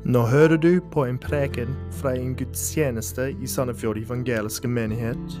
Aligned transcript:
Nå 0.00 0.22
hører 0.24 0.56
du 0.56 0.80
på 0.80 1.02
en 1.04 1.18
preken 1.20 1.74
fra 1.92 2.14
en 2.16 2.30
gudstjeneste 2.32 3.26
i 3.36 3.48
Sandefjord 3.48 3.98
evangeliske 4.00 4.68
menighet. 4.68 5.34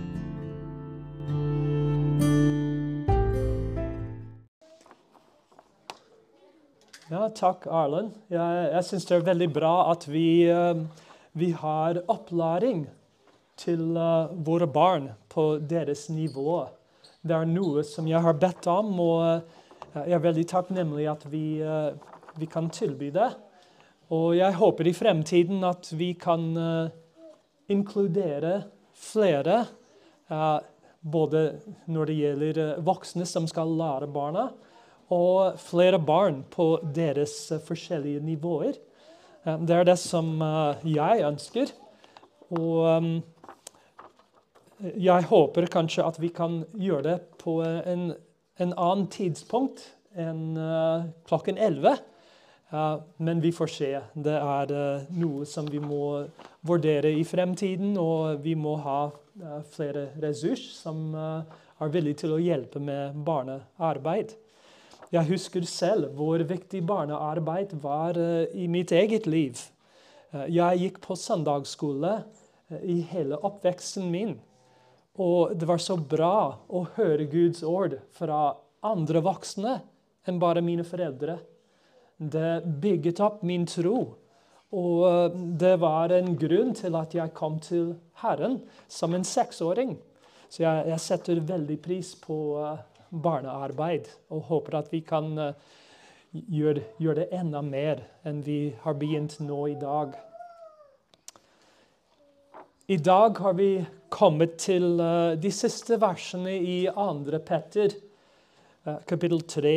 Ja, 7.08 7.24
takk, 7.32 7.64
Arlen. 7.72 8.12
Jeg, 8.28 8.68
jeg 8.74 8.84
syns 8.90 9.08
det 9.08 9.16
er 9.16 9.26
veldig 9.32 9.50
bra 9.56 9.72
at 9.94 10.04
vi, 10.12 10.44
eh, 10.52 10.84
vi 11.32 11.52
har 11.56 12.04
opplæring 12.04 12.84
til 13.56 13.96
eh, 13.96 14.38
våre 14.44 14.68
barn 14.68 15.14
på 15.32 15.54
deres 15.56 16.10
nivå. 16.12 16.66
Det 17.24 17.32
er 17.32 17.48
noe 17.48 17.80
som 17.88 18.04
jeg 18.12 18.20
har 18.28 18.36
bedt 18.36 18.68
om, 18.68 18.92
og 19.00 19.20
eh, 19.24 20.02
jeg 20.04 20.20
er 20.20 20.26
veldig 20.28 20.50
takknemlig 20.52 21.08
at 21.16 21.24
vi, 21.32 21.46
vi 22.36 22.46
kan 22.46 22.68
tilby 22.70 23.08
det. 23.16 23.32
Og 24.10 24.34
jeg 24.34 24.56
håper 24.58 24.88
i 24.90 24.94
fremtiden 24.96 25.62
at 25.66 25.86
vi 25.94 26.10
kan 26.18 26.48
uh, 26.58 26.90
inkludere 27.70 28.64
flere, 28.98 29.62
uh, 30.32 30.58
både 31.00 31.44
når 31.88 32.10
det 32.10 32.16
gjelder 32.18 32.58
eh, 32.60 32.80
voksne 32.84 33.24
som 33.24 33.46
skal 33.48 33.70
lære 33.72 34.10
barna, 34.12 34.50
og 35.08 35.54
flere 35.62 35.96
barn 35.96 36.42
på 36.52 36.74
deres 36.84 37.32
forskjellige 37.64 38.20
nivåer. 38.20 38.76
Det 39.64 39.72
er 39.72 39.86
det 39.88 39.96
som 39.96 40.28
jeg 40.84 41.24
ønsker. 41.24 41.72
Og 42.52 43.22
jeg 44.92 45.28
håper 45.32 45.70
kanskje 45.72 46.04
at 46.04 46.20
vi 46.20 46.28
kan 46.36 46.60
gjøre 46.76 47.02
det 47.08 47.16
på 47.40 47.56
en, 47.64 48.10
en 48.60 48.76
annen 48.76 49.08
tidspunkt 49.10 49.86
enn 50.12 50.60
klokken 51.24 51.56
11. 51.56 51.96
Men 53.16 53.40
vi 53.40 53.50
får 53.52 53.66
se. 53.66 53.90
Det 54.14 54.36
er 54.36 54.72
eh, 54.74 55.08
noe 55.18 55.46
som 55.48 55.66
vi 55.66 55.80
må 55.82 56.22
vurdere 56.66 57.10
i 57.18 57.24
fremtiden, 57.26 57.96
og 57.98 58.44
vi 58.44 58.54
må 58.54 58.76
ha 58.84 59.00
eh, 59.08 59.56
flere 59.74 60.10
ressurser 60.22 60.76
som 60.76 61.10
eh, 61.18 61.56
er 61.82 61.90
villige 61.90 62.22
til 62.22 62.36
å 62.36 62.38
hjelpe 62.42 62.82
med 62.82 63.18
barnearbeid. 63.26 64.36
Jeg 65.10 65.26
husker 65.32 65.66
selv 65.66 66.14
hvor 66.14 66.38
viktig 66.46 66.84
barnearbeid 66.86 67.74
var 67.82 68.14
i 68.54 68.68
mitt 68.70 68.92
eget 68.94 69.26
liv. 69.26 69.58
Jeg 70.46 70.78
gikk 70.78 71.00
på 71.02 71.16
søndagsskole 71.18 72.12
i 72.86 73.00
hele 73.10 73.40
oppveksten 73.42 74.06
min. 74.12 74.36
Og 75.18 75.56
det 75.58 75.66
var 75.66 75.82
så 75.82 75.96
bra 75.98 76.60
å 76.70 76.84
høre 76.94 77.26
Guds 77.32 77.64
ord 77.66 77.98
fra 78.14 78.52
andre 78.86 79.24
voksne 79.26 79.80
enn 80.30 80.38
bare 80.38 80.62
mine 80.62 80.86
foreldre. 80.86 81.40
Det 82.20 82.62
bygget 82.64 83.20
opp 83.24 83.42
min 83.42 83.64
tro. 83.66 84.00
Og 84.76 85.06
eh, 85.08 85.36
det 85.56 85.76
var 85.80 86.12
en 86.12 86.34
grunn 86.38 86.74
til 86.76 86.96
at 86.98 87.14
jeg 87.16 87.34
kom 87.34 87.58
til 87.64 87.94
Herren 88.20 88.60
som 88.88 89.14
en 89.16 89.24
seksåring. 89.24 89.96
Så 90.50 90.64
jeg, 90.66 90.88
jeg 90.92 91.00
setter 91.00 91.40
veldig 91.48 91.78
pris 91.82 92.12
på 92.20 92.36
eh, 92.60 92.82
barnearbeid 93.10 94.10
og 94.30 94.50
håper 94.50 94.76
at 94.82 94.90
vi 94.92 95.00
kan 95.06 95.32
eh, 95.40 95.78
gjøre, 96.30 96.84
gjøre 97.00 97.22
det 97.22 97.40
enda 97.40 97.64
mer 97.64 98.04
enn 98.28 98.44
vi 98.44 98.74
har 98.84 98.98
begynt 99.00 99.38
nå 99.40 99.62
i 99.72 99.78
dag. 99.80 100.12
I 102.90 103.00
dag 103.00 103.40
har 103.40 103.56
vi 103.56 103.70
kommet 104.10 104.58
til 104.60 104.98
de 105.38 105.50
siste 105.54 105.94
versene 106.02 106.56
i 106.58 106.78
2. 106.90 107.38
Petter, 107.46 107.94
kapittel 109.06 109.44
3. 109.46 109.74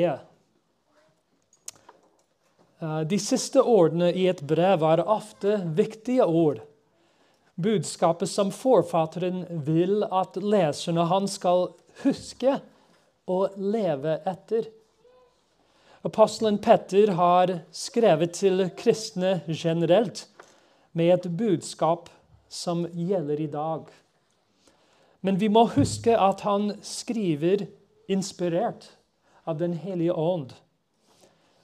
Eh, 2.84 3.02
De 3.02 3.20
siste 3.20 3.62
ordene 3.62 4.12
i 4.12 4.28
et 4.28 4.44
brev 4.48 4.84
er 4.84 5.06
ofte 5.08 5.62
viktige 5.78 6.26
ord. 6.26 6.62
Budskapet 7.55 8.30
som 8.30 8.52
forfatteren 8.52 9.44
vil 9.66 10.04
at 10.10 10.39
leserne 10.42 11.05
hans 11.08 11.38
skal 11.38 11.70
huske 12.04 12.58
og 13.30 13.54
leve 13.58 14.17
etter. 14.27 14.67
Apostelen 16.04 16.58
Petter 16.60 17.14
har 17.16 17.54
skrevet 17.71 18.33
til 18.36 18.66
kristne 18.76 19.38
generelt 19.48 20.26
med 20.92 21.14
et 21.14 21.30
budskap 21.38 22.10
som 22.52 22.83
gjelder 22.92 23.39
i 23.39 23.48
dag. 23.54 23.86
Men 25.21 25.39
vi 25.39 25.48
må 25.48 25.70
huske 25.77 26.17
at 26.20 26.44
han 26.44 26.73
skriver 26.83 27.64
inspirert 28.11 28.89
av 29.48 29.61
Den 29.61 29.77
hellige 29.80 30.14
ånd. 30.14 30.52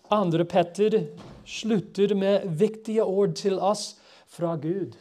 Andre 0.10 0.46
Petter 0.46 1.04
slutter 1.46 2.16
med 2.18 2.48
viktige 2.58 3.04
ord 3.06 3.36
til 3.38 3.60
oss 3.62 3.94
fra 4.30 4.56
Gud. 4.58 4.96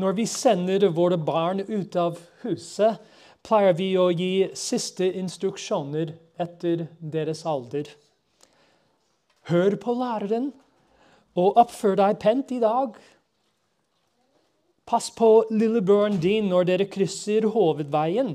Når 0.00 0.16
vi 0.16 0.26
sender 0.28 0.84
våre 0.96 1.16
barn 1.16 1.62
ut 1.64 1.96
av 1.96 2.20
huset, 2.44 3.00
pleier 3.44 3.76
vi 3.76 3.94
å 3.96 4.10
gi 4.12 4.50
siste 4.56 5.08
instruksjoner 5.16 6.12
etter 6.40 6.86
deres 7.00 7.42
alder. 7.48 7.88
Hør 9.48 9.76
på 9.80 9.96
læreren, 9.96 10.52
og 11.40 11.56
oppfør 11.62 11.96
deg 12.00 12.20
pent 12.20 12.52
i 12.52 12.60
dag. 12.60 12.94
Pass 14.84 15.08
på 15.14 15.46
lillebroren 15.52 16.18
din 16.20 16.48
når 16.52 16.68
dere 16.68 16.88
krysser 16.90 17.48
hovedveien. 17.54 18.34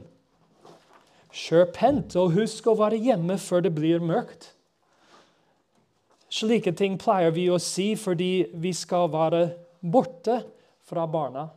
Kjør 1.36 1.68
pent, 1.76 2.16
og 2.16 2.36
husk 2.38 2.70
å 2.72 2.78
være 2.80 3.02
hjemme 3.04 3.36
før 3.42 3.66
det 3.66 3.74
blir 3.76 4.04
mørkt. 4.04 4.54
Slike 6.32 6.72
ting 6.76 6.96
pleier 7.00 7.34
vi 7.36 7.50
å 7.52 7.60
si 7.62 7.94
fordi 8.00 8.48
vi 8.60 8.72
skal 8.76 9.10
være 9.12 9.44
borte 9.80 10.42
fra 10.88 11.06
barna. 11.08 11.50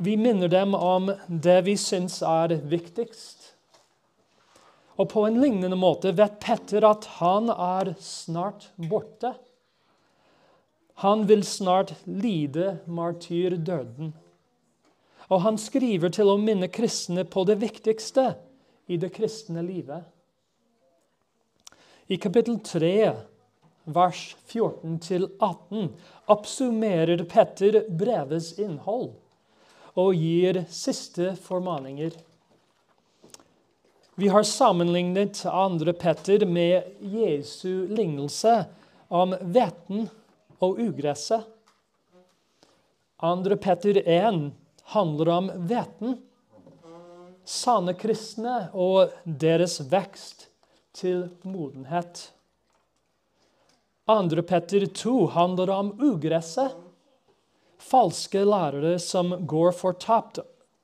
Vi 0.00 0.16
minner 0.16 0.48
dem 0.48 0.74
om 0.74 1.10
det 1.28 1.58
vi 1.66 1.76
syns 1.76 2.22
er 2.24 2.54
viktigst. 2.70 3.50
Og 5.00 5.10
på 5.12 5.26
en 5.26 5.36
lignende 5.42 5.76
måte 5.76 6.14
vet 6.16 6.38
Petter 6.40 6.86
at 6.88 7.06
han 7.18 7.50
er 7.52 7.94
snart 8.00 8.70
borte. 8.90 9.34
Han 11.04 11.26
vil 11.28 11.44
snart 11.44 11.94
lide 12.04 12.78
martyrdøden. 12.88 14.12
Og 15.30 15.44
han 15.44 15.58
skriver 15.58 16.10
til 16.14 16.30
å 16.30 16.38
minne 16.40 16.68
kristne 16.72 17.24
på 17.24 17.44
det 17.46 17.60
viktigste 17.62 18.32
i 18.90 18.98
det 18.98 19.12
kristne 19.14 19.62
livet. 19.62 20.02
I 22.10 22.18
kapittel 22.18 22.56
3, 22.66 22.94
vers 23.94 24.22
14-18, 24.50 25.92
oppsummerer 26.34 27.22
Petter 27.30 27.84
brevets 27.86 28.56
innhold 28.58 29.12
og 29.98 30.18
gir 30.18 30.64
siste 30.74 31.36
formaninger. 31.38 32.16
Vi 34.18 34.28
har 34.28 34.42
sammenlignet 34.42 35.44
andre 35.46 35.94
Petter 35.94 36.42
med 36.46 36.90
Jesu 37.00 37.86
lignelse 37.88 38.64
om 39.08 39.36
hveten 39.40 40.08
og 40.58 40.82
ugresset. 40.82 41.46
Andre 43.22 43.56
Petter 43.56 44.02
1 44.02 44.50
handler 44.90 45.28
om 45.28 45.50
hveten. 45.70 46.18
Sanne 47.44 47.94
kristne 47.98 48.68
og 48.74 49.14
deres 49.24 49.78
vekst 49.90 50.48
til 50.96 51.28
modenhet. 51.46 52.30
2. 54.10 54.42
Petter 54.42 54.86
2 54.86 55.26
handler 55.36 55.70
om 55.70 55.92
ugresset. 56.02 56.74
Falske 57.80 58.42
lærere 58.44 58.98
som 58.98 59.32
går 59.46 59.72
fortapt, 59.78 60.40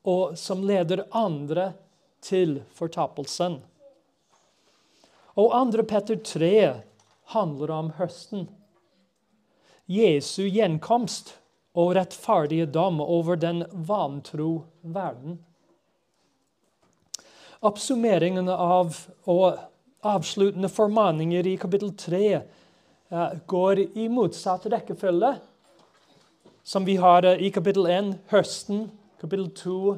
og 0.07 0.37
som 0.39 0.63
leder 0.65 1.03
andre 1.11 1.73
til 2.23 2.61
fortapelsen. 2.75 3.59
Og 5.35 5.51
2. 5.75 5.83
Petter 5.91 6.23
3 6.23 6.53
handler 7.35 7.75
om 7.75 7.91
høsten. 7.99 8.47
Jesu 9.87 10.47
gjenkomst 10.47 11.35
og 11.77 11.93
rettferdige 11.99 12.67
dom 12.73 13.01
over 13.05 13.37
den 13.37 13.65
vantro 13.87 14.65
verden. 14.81 15.37
Oppsummeringen 17.67 18.49
av 18.53 18.97
og 19.29 19.59
avsluttende 20.07 20.71
formaninger 20.71 21.47
i 21.47 21.57
kapittel 21.61 21.93
3 21.99 22.23
eh, 22.37 23.37
går 23.49 23.83
i 23.99 24.09
motsatt 24.13 24.69
rekkefølge. 24.73 25.35
Som 26.67 26.85
vi 26.85 26.97
har 26.97 27.25
eh, 27.25 27.43
i 27.47 27.51
kapittel 27.55 27.87
1 27.87 28.13
høsten, 28.33 28.87
kapittel 29.21 29.49
2 29.55 29.97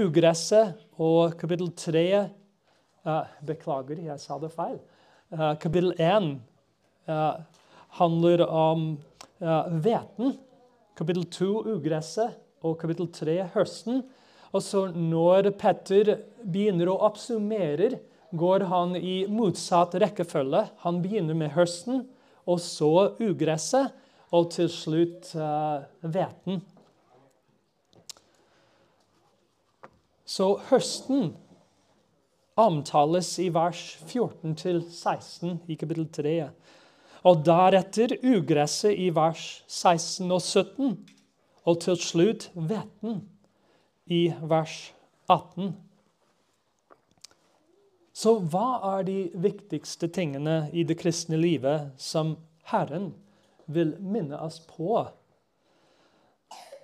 ugresset 0.00 0.76
og 0.96 1.36
kapittel 1.40 1.70
3 1.76 2.04
eh, 2.16 3.34
Beklager, 3.46 4.00
jeg 4.10 4.22
sa 4.22 4.38
det 4.40 4.52
feil. 4.54 4.78
Kapittel 5.60 5.92
1 5.98 6.30
eh, 7.10 7.60
handler 7.98 8.46
om 8.46 8.88
hveten. 9.38 10.36
Kapittel 10.96 11.26
2 11.28 11.48
ugresset 11.76 12.36
og 12.64 12.78
kapittel 12.80 13.08
3 13.12 13.38
høsten. 13.54 14.02
Og 14.54 14.62
så 14.64 14.86
når 14.94 15.50
Petter 15.60 16.14
begynner 16.42 16.88
å 16.88 17.00
oppsummere, 17.08 17.98
går 18.36 18.66
han 18.70 18.96
i 18.98 19.26
motsatt 19.30 19.94
rekkefølge. 20.00 20.64
Han 20.84 21.02
begynner 21.04 21.36
med 21.38 21.52
høsten 21.56 22.06
og 22.46 22.60
så 22.62 23.12
ugresset, 23.20 23.92
og 24.34 24.48
til 24.50 24.66
slutt 24.72 25.28
hveten. 26.02 26.58
Så 30.26 30.48
høsten 30.70 31.30
omtales 32.58 33.28
i 33.38 33.46
vers 33.54 33.82
14-16 34.08 35.60
i 35.70 35.76
kapittel 35.78 36.08
3. 36.18 36.34
Og 37.26 37.42
deretter 37.46 38.14
ugresset 38.22 38.94
i 38.94 39.08
vers 39.14 39.64
16 39.66 40.30
og 40.30 40.42
17. 40.42 40.92
Og 41.66 41.80
til 41.82 41.98
slutt 41.98 42.48
hveten 42.54 43.24
i 44.06 44.28
vers 44.46 44.76
18. 45.26 45.74
Så 48.16 48.36
hva 48.48 48.68
er 48.94 49.04
de 49.04 49.18
viktigste 49.34 50.08
tingene 50.08 50.70
i 50.72 50.86
det 50.88 50.96
kristne 51.02 51.36
livet 51.36 51.90
som 52.00 52.36
Herren 52.70 53.10
vil 53.66 53.96
minne 54.00 54.38
oss 54.40 54.62
på? 54.62 55.02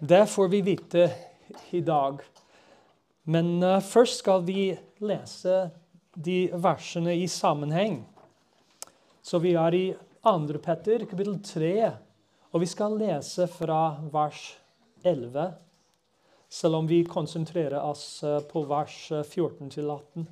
Det 0.02 0.26
får 0.28 0.50
vi 0.52 0.60
vite 0.66 1.06
i 1.70 1.80
dag. 1.80 2.18
Men 3.24 3.62
uh, 3.62 3.78
først 3.78 4.18
skal 4.24 4.42
vi 4.44 4.72
lese 5.00 5.68
de 6.12 6.50
versene 6.52 7.14
i 7.16 7.28
sammenheng. 7.30 8.02
Så 9.22 9.38
vi 9.38 9.54
er 9.54 9.78
i 9.78 9.86
2. 10.22 10.58
Petter, 10.62 11.02
kapittel 11.10 11.40
3, 11.42 11.90
og 12.54 12.62
vi 12.62 12.66
skal 12.70 12.92
lese 12.94 13.48
fra 13.50 13.96
vers 14.12 14.52
11 15.02 15.48
selv 16.52 16.76
om 16.78 16.86
vi 16.86 17.00
konsentrerer 17.08 17.80
oss 17.80 18.22
eh, 18.22 18.38
på 18.46 18.62
vers 18.68 18.96
14-18. 19.10 20.20
Eh, 20.20 20.26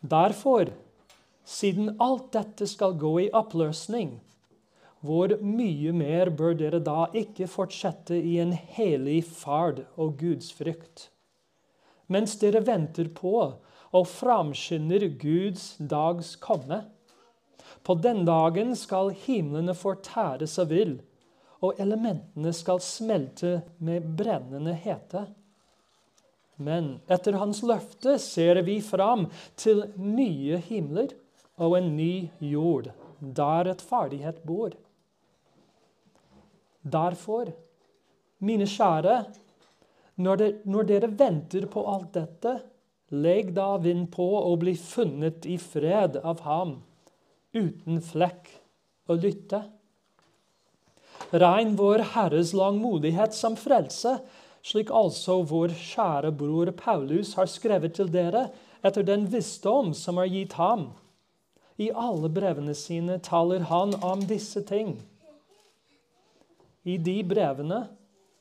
Derfor, 0.00 0.72
siden 1.44 1.92
alt 2.02 2.32
dette 2.34 2.66
skal 2.66 2.96
gå 2.98 3.12
i 3.22 3.28
oppløsning, 3.30 4.16
hvor 4.98 5.36
mye 5.38 5.92
mer 5.94 6.30
bør 6.34 6.56
dere 6.58 6.80
da 6.82 7.04
ikke 7.14 7.46
fortsette 7.50 8.18
i 8.18 8.40
en 8.42 8.50
helig 8.50 9.20
ferd 9.30 9.84
og 9.94 10.16
gudsfrykt, 10.18 11.06
mens 12.10 12.34
dere 12.40 12.64
venter 12.66 13.12
på 13.14 13.36
og 13.92 14.10
framskynder 14.10 15.06
Guds 15.22 15.76
dags 15.78 16.34
komme? 16.42 16.80
På 17.82 17.94
den 17.98 18.24
dagen 18.24 18.76
skal 18.78 19.10
himlene 19.24 19.74
fortære 19.74 20.46
seg 20.50 20.70
vill, 20.70 20.96
og 21.62 21.78
elementene 21.82 22.52
skal 22.54 22.82
smelte 22.82 23.60
med 23.82 24.06
brennende 24.18 24.74
hete. 24.74 25.26
Men 26.62 26.96
etter 27.10 27.38
hans 27.40 27.62
løfte 27.66 28.18
ser 28.22 28.60
vi 28.66 28.78
fram 28.84 29.28
til 29.58 29.84
nye 29.96 30.60
himler 30.68 31.14
og 31.62 31.78
en 31.78 31.92
ny 31.96 32.28
jord, 32.52 32.90
der 33.18 33.68
rettferdighet 33.70 34.42
bor. 34.46 34.74
Derfor, 36.82 37.52
mine 38.42 38.66
kjære, 38.66 39.22
når, 40.22 40.36
de, 40.38 40.48
når 40.66 40.88
dere 40.90 41.10
venter 41.18 41.66
på 41.70 41.84
alt 41.88 42.10
dette, 42.18 42.56
legg 43.12 43.52
da 43.54 43.76
vind 43.82 44.08
på 44.12 44.26
og 44.38 44.58
bli 44.62 44.74
funnet 44.78 45.46
i 45.46 45.58
fred 45.62 46.18
av 46.22 46.42
ham, 46.46 46.80
uten 47.56 48.00
flekk, 48.04 48.48
og 49.10 49.22
lytte. 49.24 49.62
Regn 51.32 51.74
vår 51.78 52.04
Herres 52.14 52.52
langmodighet 52.56 53.34
som 53.36 53.56
frelse, 53.58 54.18
slik 54.62 54.92
altså 54.94 55.40
vår 55.48 55.74
kjære 55.74 56.32
bror 56.38 56.70
Paulus 56.78 57.34
har 57.38 57.50
skrevet 57.50 57.96
til 57.98 58.10
dere 58.12 58.46
etter 58.84 59.06
den 59.06 59.26
visdom 59.30 59.92
som 59.96 60.20
er 60.22 60.30
gitt 60.30 60.54
ham. 60.58 60.90
I 61.80 61.90
alle 61.90 62.30
brevene 62.30 62.74
sine 62.78 63.18
taler 63.24 63.64
han 63.70 63.96
om 64.04 64.22
disse 64.28 64.62
ting. 64.68 64.94
I 66.84 66.98
de 66.98 67.20
brevene 67.26 67.84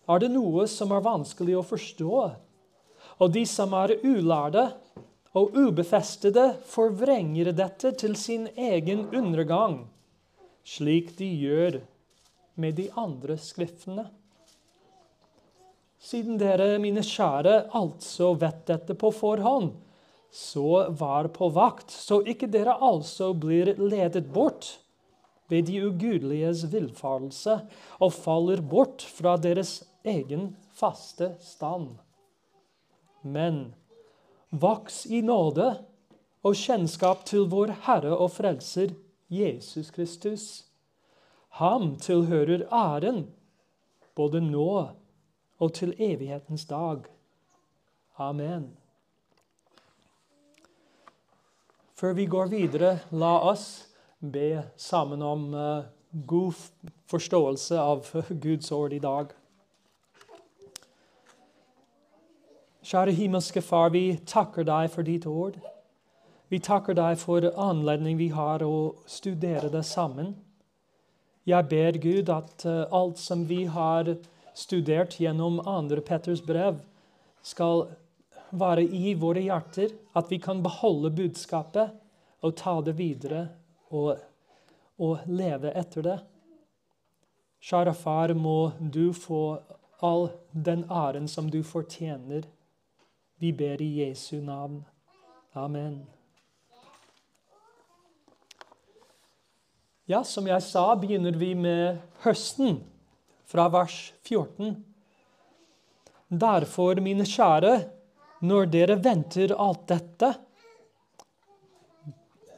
er 0.10 0.22
det 0.22 0.32
noe 0.34 0.66
som 0.70 0.92
er 0.94 1.06
vanskelig 1.06 1.58
å 1.60 1.66
forstå, 1.66 2.22
og 3.22 3.34
de 3.34 3.44
som 3.48 3.74
er 3.78 4.00
ulærde 4.04 4.68
og 5.38 5.56
ubefestede, 5.56 6.58
forvrenger 6.68 7.54
dette 7.56 7.94
til 8.00 8.16
sin 8.20 8.50
egen 8.58 9.06
undergang, 9.16 9.86
slik 10.64 11.14
de 11.20 11.30
gjør 11.40 11.80
med 12.60 12.76
de 12.80 12.90
andre 13.00 13.38
skriftene. 13.40 14.10
Siden 16.02 16.40
dere, 16.42 16.80
mine 16.82 17.04
kjære, 17.06 17.70
altså 17.78 18.34
vet 18.42 18.66
dette 18.68 18.98
på 18.98 19.12
forhånd, 19.14 19.72
så 20.32 20.88
vær 20.98 21.30
på 21.36 21.52
vakt, 21.54 21.92
så 21.92 22.22
ikke 22.26 22.50
dere 22.52 22.78
altså 22.82 23.32
blir 23.38 23.76
ledet 23.78 24.32
bort 24.34 24.78
ved 25.52 25.68
de 25.68 25.82
ugudeliges 25.84 26.64
villfarelse 26.72 27.58
og 28.00 28.14
faller 28.16 28.64
bort 28.64 29.04
fra 29.04 29.36
deres 29.38 29.82
egen 30.08 30.56
faste 30.74 31.34
stand. 31.44 31.92
Men 33.22 33.74
voks 34.52 35.06
i 35.06 35.22
nåde 35.22 35.68
og 36.44 36.58
kjennskap 36.58 37.24
til 37.26 37.48
vår 37.52 37.74
Herre 37.86 38.16
og 38.18 38.34
Frelser 38.36 38.94
Jesus 39.32 39.92
Kristus. 39.96 40.66
Ham 41.60 41.96
tilhører 42.00 42.68
æren, 42.72 43.26
både 44.16 44.42
nå 44.44 44.88
og 45.60 45.74
til 45.74 45.96
evighetens 46.00 46.66
dag. 46.66 47.08
Amen. 48.18 48.72
Før 51.96 52.14
vi 52.14 52.26
går 52.26 52.50
videre, 52.50 53.00
la 53.12 53.36
oss 53.52 53.88
be 54.20 54.64
sammen 54.78 55.22
om 55.22 55.54
uh, 55.54 55.84
god 56.12 56.54
forståelse 57.10 57.78
av 57.80 58.08
Guds 58.44 58.72
ord 58.72 58.94
i 58.94 59.00
dag. 59.00 59.32
Kjære 62.82 63.14
himmelske 63.14 63.62
Far, 63.62 63.92
vi 63.94 64.16
takker 64.26 64.66
deg 64.66 64.88
for 64.90 65.06
ditt 65.06 65.28
ord. 65.30 65.60
Vi 66.50 66.58
takker 66.60 66.96
deg 66.98 67.20
for 67.22 67.46
anledning 67.54 68.18
vi 68.18 68.32
har 68.34 68.64
å 68.66 68.96
studere 69.06 69.70
det 69.70 69.84
sammen. 69.86 70.32
Jeg 71.46 71.68
ber 71.70 72.00
Gud 72.02 72.30
at 72.34 72.66
uh, 72.66 72.88
alt 72.90 73.22
som 73.22 73.44
vi 73.46 73.68
har 73.70 74.10
studert 74.58 75.20
gjennom 75.22 75.60
andre 75.70 76.02
Petters 76.02 76.42
brev, 76.42 76.80
skal 77.46 77.86
være 78.50 78.84
i 78.84 79.14
våre 79.18 79.44
hjerter, 79.46 79.94
at 80.18 80.32
vi 80.34 80.40
kan 80.42 80.64
beholde 80.66 81.12
budskapet 81.14 81.94
og 82.42 82.56
ta 82.58 82.74
det 82.82 82.96
videre 82.98 83.44
og, 83.94 84.18
og 84.98 85.30
leve 85.30 85.70
etter 85.78 86.06
det. 86.06 86.18
Kjære 87.62 87.94
far, 87.94 88.34
må 88.34 88.74
du 88.82 89.14
få 89.14 89.60
all 90.02 90.32
den 90.52 90.88
æren 90.90 91.30
som 91.30 91.50
du 91.50 91.62
fortjener. 91.62 92.50
Vi 93.42 93.54
ber 93.54 93.82
i 93.82 94.04
Jesu 94.04 94.42
navn. 94.42 94.84
Amen. 95.54 95.96
Ja, 100.06 100.20
som 100.24 100.46
jeg 100.46 100.62
sa, 100.62 100.84
begynner 100.94 101.34
vi 101.34 101.56
med 101.58 101.98
høsten, 102.22 102.84
fra 103.50 103.66
vers 103.74 103.96
14. 104.30 104.76
Derfor, 106.30 107.02
mine 107.02 107.26
kjære, 107.26 107.74
når 108.46 108.70
dere 108.78 109.02
venter 109.02 109.58
alt 109.58 109.88
dette 109.90 110.36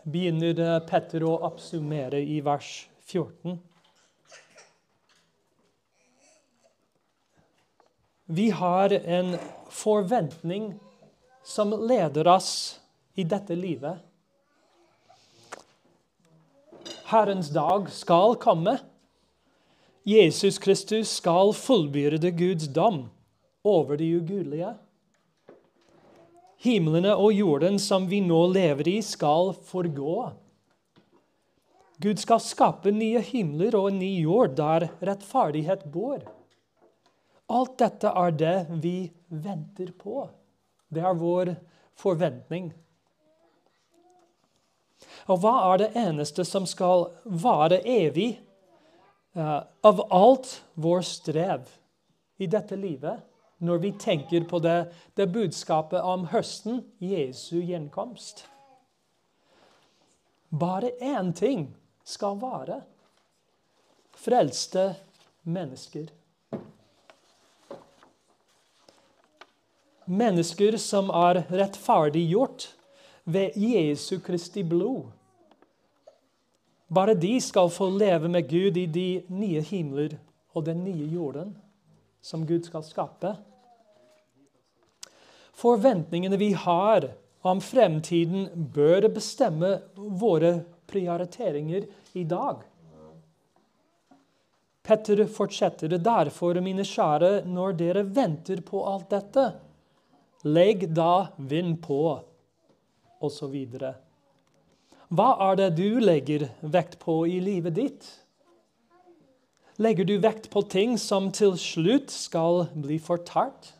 Begynner 0.03 0.83
Petter 0.83 1.23
å 1.23 1.37
oppsummere 1.47 2.19
i 2.19 2.41
vers 2.43 2.89
14. 3.07 3.55
Vi 8.25 8.49
har 8.49 8.89
en 8.89 9.37
forventning 9.69 10.73
som 11.43 11.87
leder 11.87 12.27
oss 12.27 12.79
i 13.13 13.23
dette 13.23 13.55
livet. 13.55 13.97
Herrens 17.05 17.49
dag 17.49 17.89
skal 17.91 18.35
komme. 18.35 18.77
Jesus 20.03 20.57
Kristus 20.59 21.11
skal 21.19 21.51
fullbyrde 21.53 22.31
Guds 22.31 22.67
dom 22.67 23.09
over 23.63 23.99
de 23.99 24.07
ugudelige. 24.15 24.71
Himlene 26.63 27.15
og 27.19 27.33
jorden 27.35 27.75
som 27.79 28.07
vi 28.07 28.21
nå 28.23 28.39
lever 28.55 28.87
i, 28.87 29.01
skal 29.03 29.51
forgå. 29.67 30.29
Gud 31.99 32.23
skal 32.23 32.39
skape 32.39 32.91
nye 32.95 33.19
himler 33.19 33.75
og 33.75 33.91
en 33.91 33.99
ny 33.99 34.13
jord 34.23 34.55
der 34.55 34.87
rettferdighet 35.03 35.83
bor. 35.91 36.23
Alt 37.53 37.77
dette 37.77 38.09
er 38.09 38.31
det 38.37 38.55
vi 38.81 38.97
venter 39.29 39.91
på. 39.97 40.25
Det 40.89 41.03
er 41.05 41.19
vår 41.19 41.53
forventning. 41.99 42.71
Og 45.29 45.39
hva 45.43 45.53
er 45.71 45.83
det 45.83 45.91
eneste 45.99 46.45
som 46.47 46.65
skal 46.69 47.07
vare 47.23 47.79
evig 47.85 48.31
uh, 49.37 49.61
av 49.85 50.01
alt 50.09 50.55
vår 50.73 51.05
strev 51.07 51.69
i 52.41 52.49
dette 52.49 52.77
livet, 52.79 53.21
når 53.63 53.83
vi 53.83 53.93
tenker 53.99 54.47
på 54.49 54.59
det, 54.63 54.89
det 55.15 55.29
budskapet 55.31 56.01
om 56.01 56.25
høsten, 56.33 56.81
Jesu 56.99 57.61
gjenkomst? 57.61 58.47
Bare 60.49 60.91
én 61.01 61.31
ting 61.33 61.69
skal 62.05 62.41
vare 62.41 62.81
Frelste 64.13 64.93
mennesker. 65.49 66.05
Mennesker 70.05 70.77
som 70.81 71.09
er 71.13 71.43
rettferdiggjort 71.49 72.67
ved 73.23 73.55
Jesu 73.55 74.19
Kristi 74.19 74.63
blod. 74.67 75.07
Bare 76.93 77.15
de 77.17 77.37
skal 77.41 77.71
få 77.73 77.87
leve 77.89 78.29
med 78.29 78.49
Gud 78.49 78.77
i 78.77 78.85
de 78.85 79.07
nye 79.33 79.61
himler 79.65 80.17
og 80.53 80.65
den 80.67 80.83
nye 80.83 81.07
jorden 81.13 81.55
som 82.21 82.45
Gud 82.47 82.67
skal 82.67 82.83
skape. 82.85 83.33
Forventningene 85.53 86.37
vi 86.37 86.51
har 86.57 87.09
om 87.43 87.59
fremtiden, 87.61 88.47
bør 88.55 89.09
bestemme 89.11 89.73
våre 89.95 90.53
prioriteringer 90.87 91.87
i 92.15 92.23
dag. 92.23 92.61
Petter 94.83 95.25
fortsetter 95.31 95.95
derfor, 95.97 96.59
mine 96.63 96.85
kjære, 96.87 97.43
når 97.47 97.75
dere 97.79 98.03
venter 98.15 98.63
på 98.63 98.83
alt 98.87 99.09
dette, 99.11 99.45
legg 100.43 100.89
da 100.93 101.33
vind 101.37 101.79
på, 101.83 102.19
osv. 103.23 103.55
Hva 105.13 105.29
er 105.47 105.59
det 105.59 105.69
du 105.77 106.01
legger 106.03 106.49
vekt 106.61 106.99
på 106.99 107.23
i 107.29 107.39
livet 107.43 107.77
ditt? 107.77 108.09
Legger 109.81 110.05
du 110.05 110.17
vekt 110.21 110.49
på 110.53 110.61
ting 110.69 110.97
som 111.01 111.31
til 111.33 111.55
slutt 111.57 112.11
skal 112.13 112.67
bli 112.75 112.99
fortalt? 113.01 113.71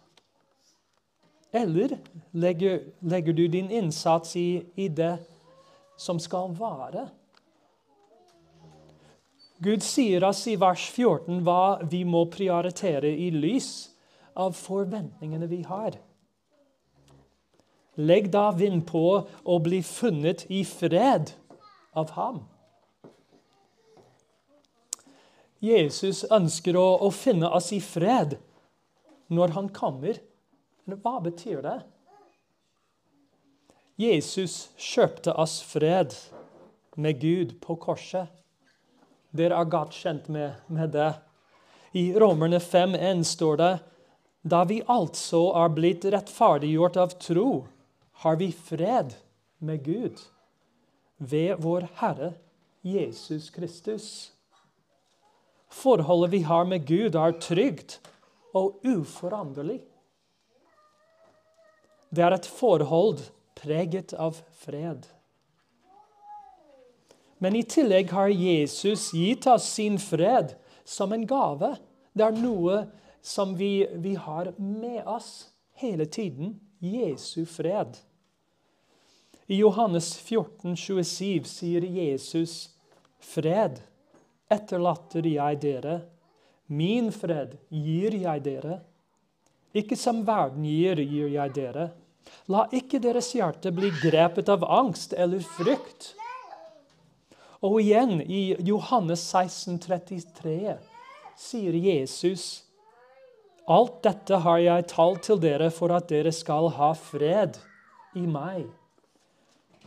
Eller 1.54 2.00
legger, 2.32 2.80
legger 3.06 3.36
du 3.38 3.44
din 3.48 3.70
innsats 3.70 4.36
i, 4.40 4.64
i 4.74 4.88
det 4.90 5.20
som 6.00 6.18
skal 6.20 6.56
vare? 6.58 7.06
Gud 9.64 9.84
sier 9.86 10.24
oss 10.26 10.42
i 10.50 10.56
vers 10.60 10.88
14 10.90 11.44
hva 11.46 11.84
vi 11.88 12.02
må 12.08 12.26
prioritere 12.32 13.12
i 13.12 13.30
lys 13.36 13.70
av 14.34 14.58
forventningene 14.58 15.48
vi 15.48 15.62
har. 15.68 16.00
Legg 17.96 18.32
da 18.34 18.50
vind 18.58 18.88
på 18.90 19.06
å 19.44 19.60
bli 19.62 19.84
funnet 19.86 20.48
i 20.50 20.64
fred 20.66 21.36
av 21.94 22.16
ham. 22.18 22.42
Jesus 25.64 26.24
ønsker 26.34 26.76
å, 26.76 26.88
å 27.06 27.10
finne 27.14 27.48
oss 27.54 27.70
i 27.72 27.80
fred 27.80 28.36
når 29.32 29.54
han 29.56 29.70
kommer. 29.72 30.18
Men 30.84 31.00
hva 31.00 31.20
betyr 31.24 31.62
det? 31.64 31.78
Jesus 34.02 34.74
kjøpte 34.76 35.36
oss 35.40 35.60
fred 35.64 36.16
med 36.98 37.22
Gud 37.22 37.60
på 37.62 37.78
korset. 37.80 38.28
Dere 39.34 39.62
er 39.62 39.70
godt 39.70 39.96
kjent 39.96 40.28
med, 40.34 40.58
med 40.68 40.92
det. 40.94 41.14
I 41.94 42.10
Romerne 42.18 42.60
5,1 42.60 43.24
står 43.30 43.62
det 43.62 43.74
da 44.44 44.64
vi 44.68 44.82
altså 44.92 45.46
er 45.62 45.72
blitt 45.72 46.04
rettferdiggjort 46.12 46.98
av 47.00 47.14
tro, 47.22 47.64
har 48.22 48.36
vi 48.36 48.52
fred 48.52 49.16
med 49.58 49.84
Gud 49.86 50.22
ved 51.18 51.56
vår 51.60 51.88
Herre 52.00 52.34
Jesus 52.82 53.50
Kristus. 53.50 54.32
Forholdet 55.74 56.32
vi 56.32 56.42
har 56.46 56.66
med 56.66 56.86
Gud, 56.88 57.16
er 57.16 57.40
trygt 57.40 58.00
og 58.54 58.82
uforanderlig. 58.86 59.82
Det 62.14 62.24
er 62.24 62.36
et 62.36 62.46
forhold 62.46 63.24
preget 63.58 64.14
av 64.14 64.38
fred. 64.62 65.08
Men 67.42 67.56
i 67.58 67.64
tillegg 67.66 68.12
har 68.14 68.30
Jesus 68.30 69.10
gitt 69.18 69.48
oss 69.50 69.66
sin 69.76 69.98
fred 70.00 70.54
som 70.86 71.12
en 71.16 71.26
gave. 71.28 71.74
Det 72.14 72.28
er 72.28 72.38
noe 72.38 72.84
som 73.24 73.56
vi, 73.58 73.88
vi 74.04 74.14
har 74.16 74.54
med 74.60 75.02
oss 75.10 75.50
hele 75.82 76.06
tiden. 76.06 76.60
Jesu 76.84 77.46
fred. 77.46 77.98
I 79.48 79.56
Johannes 79.56 80.18
14, 80.18 80.76
27 80.76 81.48
sier 81.48 81.82
Jesus, 81.82 82.70
'Fred 83.20 83.80
etterlater 84.52 85.28
jeg 85.28 85.62
dere. 85.62 86.02
Min 86.68 87.12
fred 87.12 87.58
gir 87.70 88.16
jeg 88.16 88.44
dere.' 88.44 88.82
Ikke 89.74 89.96
som 89.98 90.26
verden 90.28 90.68
gir, 90.68 91.00
gir 91.00 91.32
jeg 91.34 91.54
dere. 91.56 91.88
La 92.52 92.68
ikke 92.72 93.00
deres 93.02 93.32
hjerte 93.34 93.72
bli 93.72 93.90
grepet 94.04 94.52
av 94.52 94.64
angst 94.68 95.16
eller 95.18 95.42
frykt. 95.56 96.12
Og 97.64 97.80
igjen 97.82 98.20
i 98.22 98.58
Johannes 98.60 99.24
16, 99.32 99.80
33 99.80 100.76
sier 101.40 101.74
Jesus 101.74 102.66
Alt 103.72 104.02
dette 104.04 104.40
har 104.44 104.60
jeg 104.60 104.88
talt 104.92 105.22
til 105.24 105.40
dere 105.40 105.70
for 105.72 105.94
at 105.96 106.10
dere 106.12 106.34
skal 106.36 106.68
ha 106.76 106.92
fred 107.00 107.60
i 108.20 108.26
meg. 108.28 108.66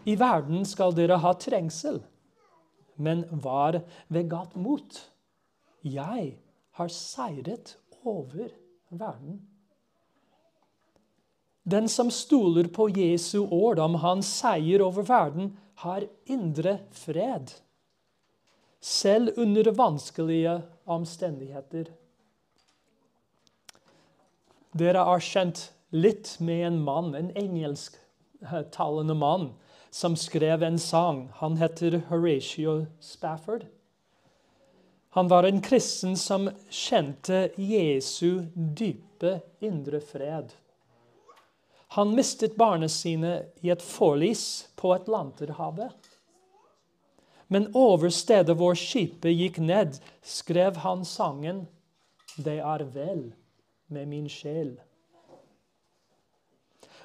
I 0.07 0.15
verden 0.17 0.65
skal 0.65 0.95
dere 0.97 1.19
ha 1.21 1.35
trengsel, 1.37 2.01
men 2.97 3.27
var 3.43 3.83
ved 4.09 4.31
godt 4.31 4.57
mot. 4.57 5.03
Jeg 5.83 6.39
har 6.79 6.89
seiret 6.89 7.77
over 8.05 8.49
verden. 8.89 9.43
Den 11.67 11.89
som 11.91 12.11
stoler 12.15 12.69
på 12.71 12.87
Jesu 12.95 13.43
ord 13.51 13.81
om 13.83 13.99
hans 13.99 14.31
seier 14.39 14.85
over 14.87 15.03
verden, 15.03 15.57
har 15.83 16.07
indre 16.25 16.79
fred. 16.95 17.51
Selv 18.81 19.35
under 19.37 19.69
vanskelige 19.77 20.63
omstendigheter. 20.87 21.91
Dere 24.77 25.07
har 25.09 25.23
kjent 25.25 25.71
litt 25.95 26.35
med 26.45 26.67
en 26.67 26.81
mann, 26.85 27.15
en 27.15 27.31
engelsktalende 27.37 29.15
mann, 29.17 29.47
som 29.91 30.17
skrev 30.17 30.63
en 30.63 30.79
sang. 30.79 31.31
Han 31.41 31.57
heter 31.57 32.03
Horatio 32.09 32.87
Spafford. 33.01 33.65
Han 35.17 35.29
var 35.29 35.49
en 35.49 35.63
kristen 35.65 36.17
som 36.17 36.51
kjente 36.69 37.49
Jesu 37.57 38.43
dype 38.55 39.39
indre 39.65 40.01
fred. 40.05 40.53
Han 41.97 42.13
mistet 42.15 42.59
barna 42.61 42.89
sine 42.93 43.47
i 43.65 43.71
et 43.73 43.83
forlis 43.83 44.67
på 44.77 44.93
Atlanterhavet. 44.93 46.11
Men 47.49 47.71
over 47.73 48.13
stedet 48.13 48.59
hvor 48.59 48.77
skipet 48.77 49.33
gikk 49.33 49.63
ned, 49.63 49.97
skrev 50.21 50.83
han 50.85 51.05
sangen 51.05 51.67
'Det 52.37 52.59
er 52.61 52.85
vel 52.85 53.33
med 53.89 54.09
min 54.09 54.29
sjel'. 54.29 54.77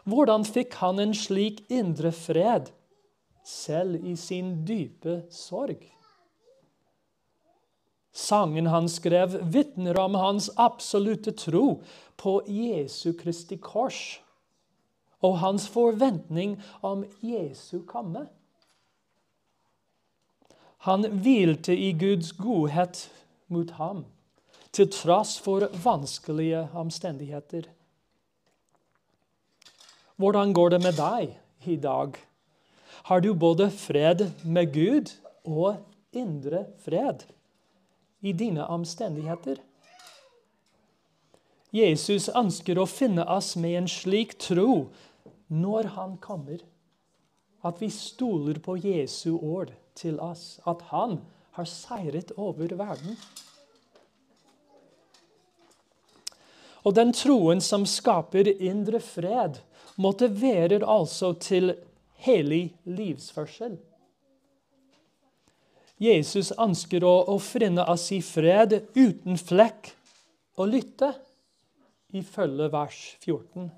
Hvordan 0.03 0.45
fikk 0.45 0.73
han 0.81 0.99
en 0.99 1.13
slik 1.13 1.61
indre 1.69 2.11
fred, 2.11 2.71
selv 3.45 4.05
i 4.05 4.15
sin 4.15 4.63
dype 4.65 5.21
sorg? 5.29 5.85
Sangen 8.11 8.67
han 8.67 8.89
skrev, 8.89 9.37
vitner 9.53 9.99
om 9.99 10.17
hans 10.19 10.49
absolutte 10.59 11.31
tro 11.31 11.81
på 12.19 12.41
Jesu 12.47 13.13
Kristi 13.17 13.57
kors 13.57 14.19
og 15.21 15.37
hans 15.39 15.67
forventning 15.69 16.57
om 16.81 17.05
Jesu 17.21 17.83
komme. 17.87 18.25
Han 20.89 21.05
hvilte 21.21 21.77
i 21.77 21.91
Guds 21.93 22.33
godhet 22.33 23.05
mot 23.47 23.69
ham, 23.77 24.05
til 24.71 24.89
tross 24.91 25.37
for 25.43 25.67
vanskelige 25.83 26.63
omstendigheter. 26.73 27.67
Hvordan 30.15 30.53
går 30.53 30.75
det 30.75 30.81
med 30.83 30.97
deg 30.99 31.33
i 31.67 31.75
dag? 31.81 32.15
Har 33.03 33.21
du 33.21 33.33
både 33.33 33.71
fred 33.71 34.27
med 34.45 34.73
Gud 34.73 35.11
og 35.43 35.81
indre 36.13 36.65
fred 36.85 37.25
i 38.21 38.31
dine 38.31 38.67
omstendigheter? 38.67 39.57
Jesus 41.71 42.27
ønsker 42.35 42.77
å 42.77 42.87
finne 42.89 43.23
oss 43.31 43.55
med 43.55 43.77
en 43.79 43.87
slik 43.89 44.35
tro 44.43 44.91
når 45.47 45.93
han 45.95 46.17
kommer, 46.21 46.59
at 47.63 47.79
vi 47.81 47.89
stoler 47.93 48.59
på 48.63 48.75
Jesu 48.83 49.37
ord 49.37 49.71
til 49.95 50.19
oss, 50.19 50.59
at 50.67 50.83
han 50.91 51.21
har 51.55 51.67
seiret 51.67 52.31
over 52.37 52.75
verden. 52.75 53.17
Og 56.83 56.95
den 56.97 57.13
troen 57.13 57.61
som 57.61 57.85
skaper 57.85 58.49
indre 58.57 58.99
fred, 59.03 59.59
motiverer 60.01 60.81
altså 60.87 61.33
til 61.37 61.75
hellig 62.25 62.71
livsførsel. 62.89 63.77
Jesus 66.01 66.49
ønsker 66.57 67.03
å, 67.05 67.13
å 67.29 67.37
finne 67.37 67.85
oss 67.91 68.07
i 68.15 68.21
fred 68.25 68.79
uten 68.97 69.37
flekk 69.37 69.91
og 70.57 70.71
lytte, 70.73 71.11
ifølge 72.17 72.67
vers 72.73 72.97
14. 73.21 73.69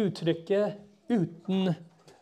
Uttrykket 0.00 0.80
'uten 1.10 1.74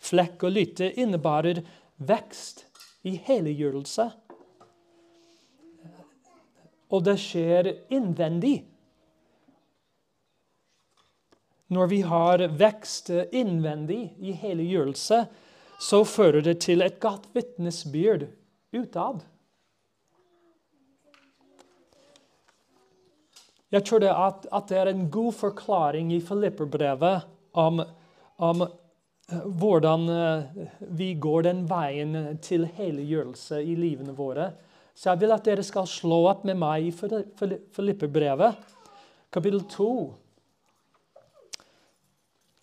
flekk 0.02 0.44
og 0.48 0.56
lytte 0.56 0.88
innebærer 0.98 1.62
vekst 1.98 2.64
i 3.06 3.14
helliggjørelse. 3.28 4.08
Og 6.88 7.04
det 7.04 7.18
skjer 7.20 7.72
innvendig. 7.92 8.62
Når 11.68 11.90
vi 11.90 12.00
har 12.00 12.46
vekst 12.56 13.10
innvendig 13.12 14.14
i 14.24 14.32
helliggjørelse, 14.32 15.24
så 15.78 16.04
fører 16.08 16.40
det 16.42 16.60
til 16.64 16.82
et 16.82 16.96
godt 17.00 17.28
vitnesbyrd 17.34 18.24
utad. 18.72 19.20
Jeg 23.68 23.84
tror 23.84 24.00
det 24.00 24.12
at, 24.12 24.46
at, 24.48 24.68
det 24.70 24.78
er 24.80 24.90
en 24.90 25.08
god 25.12 25.32
forklaring 25.36 26.12
i 26.16 26.22
Filipperbrevet 26.24 27.26
om, 27.52 27.82
om 28.36 28.62
eh, 28.64 29.42
hvordan 29.44 30.08
eh, 30.08 30.62
vi 30.96 31.10
går 31.20 31.44
den 31.50 31.66
veien 31.68 32.38
til 32.40 32.64
helliggjørelse 32.78 33.60
i 33.60 33.76
livene 33.76 34.16
våre. 34.16 34.54
Så 34.98 35.12
jeg 35.12 35.20
vil 35.20 35.30
at 35.30 35.44
dere 35.46 35.62
skal 35.62 35.86
slå 35.86 36.24
opp 36.26 36.40
med 36.48 36.58
meg 36.58 36.88
i 36.88 36.90
Filipperbrevet, 36.90 38.56
kapittel 39.30 39.60
2. 39.70 39.92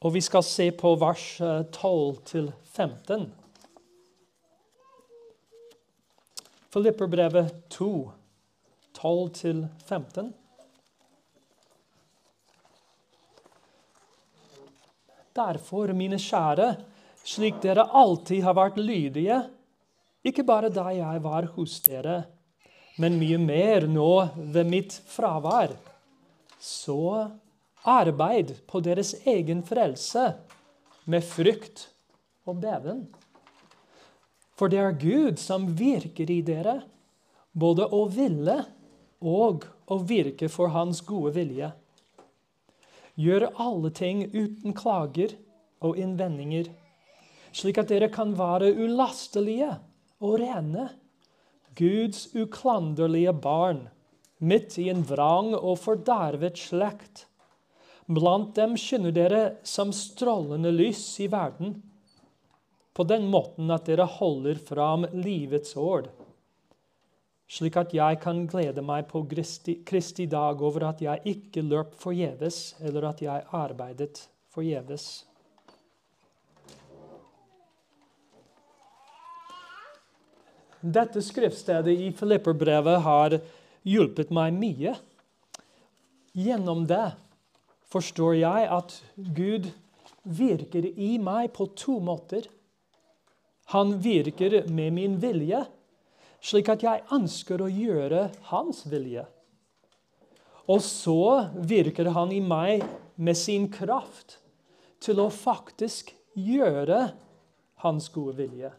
Og 0.04 0.12
vi 0.12 0.22
skal 0.25 0.44
se 0.44 0.68
på 0.75 0.92
vers 1.00 1.24
12 1.39 2.36
eh, 2.42 2.51
15. 2.75 3.24
Filipperbrevet 6.75 7.56
2, 7.72 7.89
12 9.00 9.63
15. 9.88 10.34
Derfor, 15.36 15.96
mine 15.96 16.20
kjære, 16.20 16.74
slik 17.24 17.63
dere 17.63 17.88
alltid 17.96 18.44
har 18.44 18.60
vært 18.60 18.84
lydige, 18.84 19.46
ikke 20.25 20.46
bare 20.48 20.72
da 20.74 20.89
jeg 20.96 21.22
var 21.24 21.50
hos 21.55 21.77
dere, 21.86 22.24
men 22.98 23.20
mye 23.20 23.38
mer 23.41 23.86
nå 23.91 24.12
ved 24.38 24.70
mitt 24.72 24.96
fravær, 25.12 25.75
så 26.60 27.27
arbeid 27.86 28.55
på 28.67 28.82
deres 28.82 29.13
egen 29.27 29.62
frelse 29.67 30.32
med 31.05 31.25
frykt 31.27 31.89
og 32.50 32.62
beven. 32.63 33.05
For 34.55 34.72
det 34.72 34.79
er 34.79 34.98
Gud 34.98 35.41
som 35.41 35.67
virker 35.77 36.32
i 36.32 36.39
dere, 36.46 36.79
både 37.51 37.88
å 37.91 38.05
ville 38.12 38.62
og 39.25 39.65
å 39.91 39.98
virke 40.08 40.50
for 40.51 40.72
Hans 40.74 41.01
gode 41.05 41.36
vilje. 41.36 41.70
Gjør 43.20 43.50
alle 43.62 43.91
ting 43.96 44.25
uten 44.34 44.74
klager 44.75 45.36
og 45.84 46.00
innvendinger, 46.00 46.72
slik 47.55 47.77
at 47.79 47.91
dere 47.91 48.10
kan 48.12 48.34
være 48.36 48.74
ulastelige 48.75 49.75
og 50.24 50.39
rene, 50.41 50.89
Guds 51.75 52.29
uklanderlige 52.36 53.34
barn, 53.34 53.86
midt 54.39 54.77
i 54.79 54.89
en 54.91 55.03
vrang 55.07 55.53
og 55.55 55.79
fordervet 55.84 56.60
slekt. 56.60 57.25
Blant 58.05 58.53
dem 58.55 58.75
skinner 58.79 59.12
dere 59.15 59.43
som 59.65 59.91
strålende 59.95 60.72
lys 60.72 61.03
i 61.24 61.27
verden, 61.31 61.79
på 62.95 63.03
den 63.03 63.25
måten 63.27 63.72
at 63.75 63.89
dere 63.89 64.05
holder 64.07 64.62
fram 64.62 65.03
livets 65.12 65.75
ord 65.75 66.07
slik 67.45 67.77
at 67.77 67.93
jeg 67.93 68.19
kan 68.24 68.45
glede 68.50 68.81
meg 68.86 69.07
på 69.10 69.24
Kristi, 69.29 69.79
Kristi 69.86 70.25
dag 70.29 70.62
over 70.62 70.89
at 70.89 71.01
jeg 71.03 71.22
ikke 71.36 71.63
løp 71.65 71.93
forgjeves, 72.00 72.75
eller 72.81 73.10
at 73.12 73.22
jeg 73.22 73.45
arbeidet 73.53 74.25
forgjeves. 74.53 75.25
Dette 80.86 81.21
skriftstedet 81.26 81.93
i 81.98 82.12
Filipperbrevet 82.13 83.00
har 83.02 83.39
hjulpet 83.86 84.30
meg 84.34 84.54
mye. 84.54 84.91
Gjennom 86.38 86.84
det 86.86 87.15
forstår 87.89 88.36
jeg 88.38 88.67
at 88.76 89.00
Gud 89.15 89.71
virker 90.26 90.86
i 90.86 91.15
meg 91.21 91.54
på 91.56 91.65
to 91.78 91.98
måter. 92.04 92.45
Han 93.74 93.95
virker 94.04 94.62
med 94.69 94.93
min 94.93 95.17
vilje 95.21 95.63
slik 96.45 96.69
at 96.69 96.86
jeg 96.86 97.06
ønsker 97.15 97.63
å 97.65 97.71
gjøre 97.71 98.28
hans 98.52 98.84
vilje. 98.89 99.26
Og 100.69 100.82
så 100.86 101.50
virker 101.56 102.12
han 102.13 102.34
i 102.34 102.41
meg 102.41 102.86
med 103.15 103.38
sin 103.38 103.69
kraft 103.74 104.38
til 105.02 105.21
å 105.21 105.32
faktisk 105.34 106.13
gjøre 106.38 107.08
hans 107.82 108.10
gode 108.13 108.38
vilje. 108.43 108.71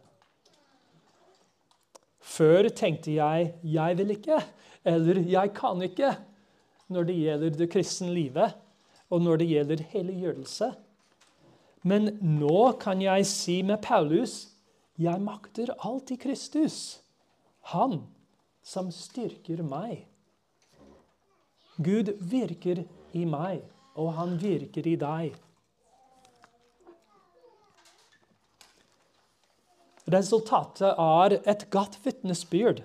Før 2.27 2.69
tenkte 2.69 3.15
jeg 3.15 3.55
'jeg 3.63 3.99
vil 3.99 4.11
ikke' 4.11 4.43
eller 4.85 5.21
'jeg 5.21 5.55
kan 5.55 5.83
ikke' 5.83 6.17
når 6.89 7.03
det 7.05 7.17
gjelder 7.17 7.51
det 7.51 7.71
kristne 7.71 8.15
livet, 8.15 8.55
og 9.11 9.23
når 9.23 9.37
det 9.37 9.49
gjelder 9.49 9.83
helliggjørelse. 9.93 10.73
Men 11.83 12.19
nå 12.21 12.73
kan 12.81 13.03
jeg 13.03 13.27
si 13.27 13.63
med 13.63 13.79
Paulus 13.83 14.49
'jeg 14.99 15.21
makter 15.21 15.71
alt 15.85 16.11
i 16.11 16.17
Kristus'. 16.17 17.01
Han 17.73 18.03
som 18.63 18.91
styrker 18.91 19.63
meg. 19.63 20.07
Gud 21.77 22.11
virker 22.21 22.85
i 23.13 23.25
meg, 23.25 23.63
og 23.95 24.15
han 24.15 24.37
virker 24.41 24.87
i 24.87 24.97
deg. 24.97 25.35
Resultatet 30.07 30.93
er 30.93 31.35
et 31.43 31.65
godt 31.71 31.99
vitnesbyrd. 32.05 32.85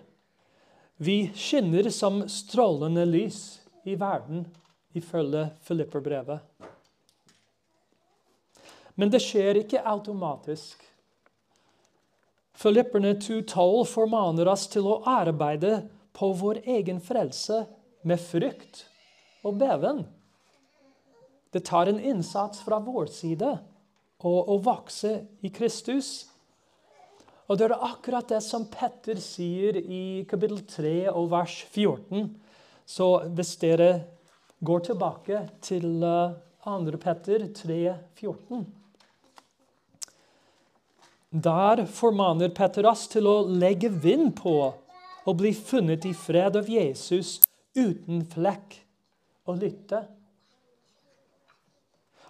Vi 0.97 1.31
skinner 1.37 1.89
som 1.93 2.23
strålende 2.29 3.05
lys 3.05 3.59
i 3.85 3.93
verden, 3.97 4.47
ifølge 4.97 5.47
Filipperbrevet. 5.61 6.41
Men 8.95 9.09
det 9.13 9.21
skjer 9.23 9.61
ikke 9.61 9.83
automatisk. 9.87 10.81
Filipperne 12.57 13.15
2,12 13.17 13.85
formaner 13.89 14.49
oss 14.51 14.67
til 14.69 14.89
å 14.89 14.99
arbeide 15.09 15.87
på 16.13 16.33
vår 16.37 16.63
egen 16.69 16.99
frelse 17.01 17.63
med 18.05 18.21
frykt 18.21 18.83
og 19.45 19.57
beven. 19.61 20.03
Det 21.53 21.63
tar 21.65 21.89
en 21.89 21.99
innsats 21.99 22.61
fra 22.65 22.79
vår 22.83 23.09
side 23.13 23.55
å, 24.21 24.31
å 24.31 24.57
vokse 24.61 25.15
i 25.41 25.49
Kristus. 25.53 26.30
Og 27.49 27.57
det 27.57 27.67
er 27.67 27.85
akkurat 27.87 28.29
det 28.29 28.41
som 28.45 28.67
Petter 28.71 29.19
sier 29.21 29.79
i 29.81 30.23
kapittel 30.29 30.61
3 30.67 30.95
og 31.11 31.31
vers 31.33 31.57
14. 31.71 32.29
Så 32.85 33.07
hvis 33.33 33.55
dere 33.61 33.91
går 34.61 34.85
tilbake 34.91 35.45
til 35.63 35.89
2. 36.03 36.13
Eh, 36.61 36.97
Petter 37.01 37.47
3, 37.57 37.81
14 38.21 38.65
der 41.31 41.85
formaner 41.87 42.49
Petter 42.51 42.85
oss 42.89 43.05
til 43.07 43.27
å 43.27 43.37
legge 43.47 43.87
vind 44.03 44.33
på 44.35 44.55
og 45.21 45.37
bli 45.39 45.53
funnet 45.55 46.03
i 46.05 46.11
fred 46.17 46.57
av 46.59 46.67
Jesus 46.69 47.37
uten 47.77 48.25
flekk, 48.27 48.81
og 49.47 49.61
lytte. 49.63 50.01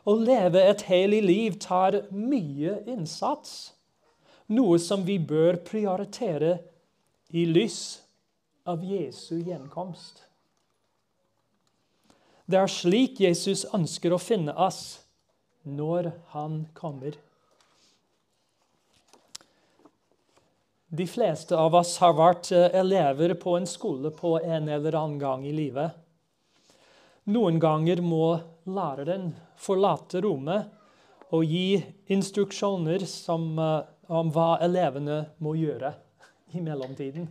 Å 0.05 0.13
leve 0.15 0.61
et 0.63 0.83
hellig 0.87 1.21
liv 1.25 1.57
tar 1.61 1.97
mye 2.13 2.77
innsats, 2.89 3.73
noe 4.51 4.79
som 4.79 5.05
vi 5.07 5.17
bør 5.19 5.61
prioritere 5.67 6.57
i 7.31 7.45
lys 7.47 8.01
av 8.67 8.83
Jesu 8.83 9.39
gjenkomst. 9.39 10.25
Det 12.45 12.59
er 12.59 12.71
slik 12.71 13.21
Jesus 13.23 13.63
ønsker 13.71 14.11
å 14.11 14.19
finne 14.19 14.53
oss 14.59 15.01
når 15.63 16.11
han 16.33 16.65
kommer. 16.75 17.15
De 20.91 21.05
fleste 21.07 21.55
av 21.55 21.75
oss 21.79 21.93
har 22.03 22.17
vært 22.17 22.49
eh, 22.51 22.73
elever 22.75 23.37
på 23.39 23.53
en 23.55 23.67
skole 23.69 24.11
på 24.11 24.33
en 24.41 24.67
eller 24.67 24.97
annen 24.99 25.21
gang 25.21 25.45
i 25.47 25.53
livet. 25.55 25.95
Noen 27.31 27.61
ganger 27.63 28.01
må 28.03 28.33
læreren 28.67 29.29
forlate 29.55 30.19
rommet 30.25 30.67
og 31.31 31.47
gi 31.47 31.79
instruksjoner 32.11 33.05
som, 33.07 33.47
eh, 33.55 33.87
om 34.11 34.31
hva 34.33 34.57
elevene 34.63 35.23
må 35.39 35.55
gjøre 35.55 35.93
i 36.51 36.61
mellomtiden. 36.63 37.29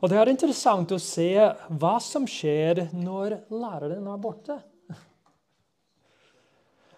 Og 0.00 0.10
Det 0.12 0.18
er 0.20 0.30
interessant 0.30 0.92
å 0.92 1.00
se 1.00 1.30
hva 1.80 1.96
som 2.04 2.26
skjer 2.28 2.86
når 2.94 3.38
læreren 3.52 4.08
er 4.12 4.20
borte. 4.20 4.58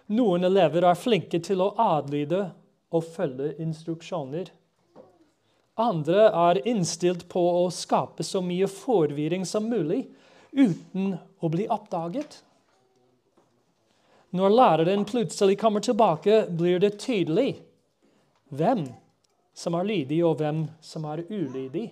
Noen 0.09 0.47
elever 0.49 0.87
er 0.89 0.99
flinke 0.99 1.39
til 1.45 1.61
å 1.63 1.75
adlyde 1.79 2.47
og 2.95 3.05
følge 3.05 3.53
instruksjoner. 3.61 4.49
Andre 5.79 6.25
er 6.33 6.63
innstilt 6.67 7.27
på 7.31 7.43
å 7.61 7.67
skape 7.71 8.25
så 8.27 8.41
mye 8.43 8.67
forvirring 8.73 9.45
som 9.47 9.69
mulig 9.71 10.07
uten 10.57 11.13
å 11.39 11.51
bli 11.53 11.69
oppdaget. 11.71 12.41
Når 14.31 14.49
læreren 14.53 15.05
plutselig 15.09 15.57
kommer 15.59 15.81
tilbake, 15.81 16.47
blir 16.53 16.81
det 16.81 16.99
tydelig 17.01 17.63
hvem 18.53 18.85
som 19.57 19.75
er 19.75 19.87
lydig, 19.89 20.19
og 20.25 20.37
hvem 20.37 20.67
som 20.85 21.07
er 21.09 21.25
ulydig. 21.31 21.87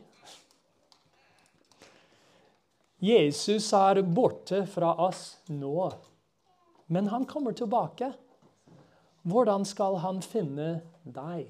Jesus 3.01 3.73
er 3.77 4.03
borte 4.03 4.63
fra 4.69 4.93
oss 5.07 5.39
nå, 5.49 5.89
men 6.93 7.09
han 7.13 7.27
kommer 7.29 7.57
tilbake. 7.57 8.13
Hvordan 9.27 9.65
skal 9.67 9.99
han 10.05 10.21
finne 10.23 10.69
deg 11.03 11.49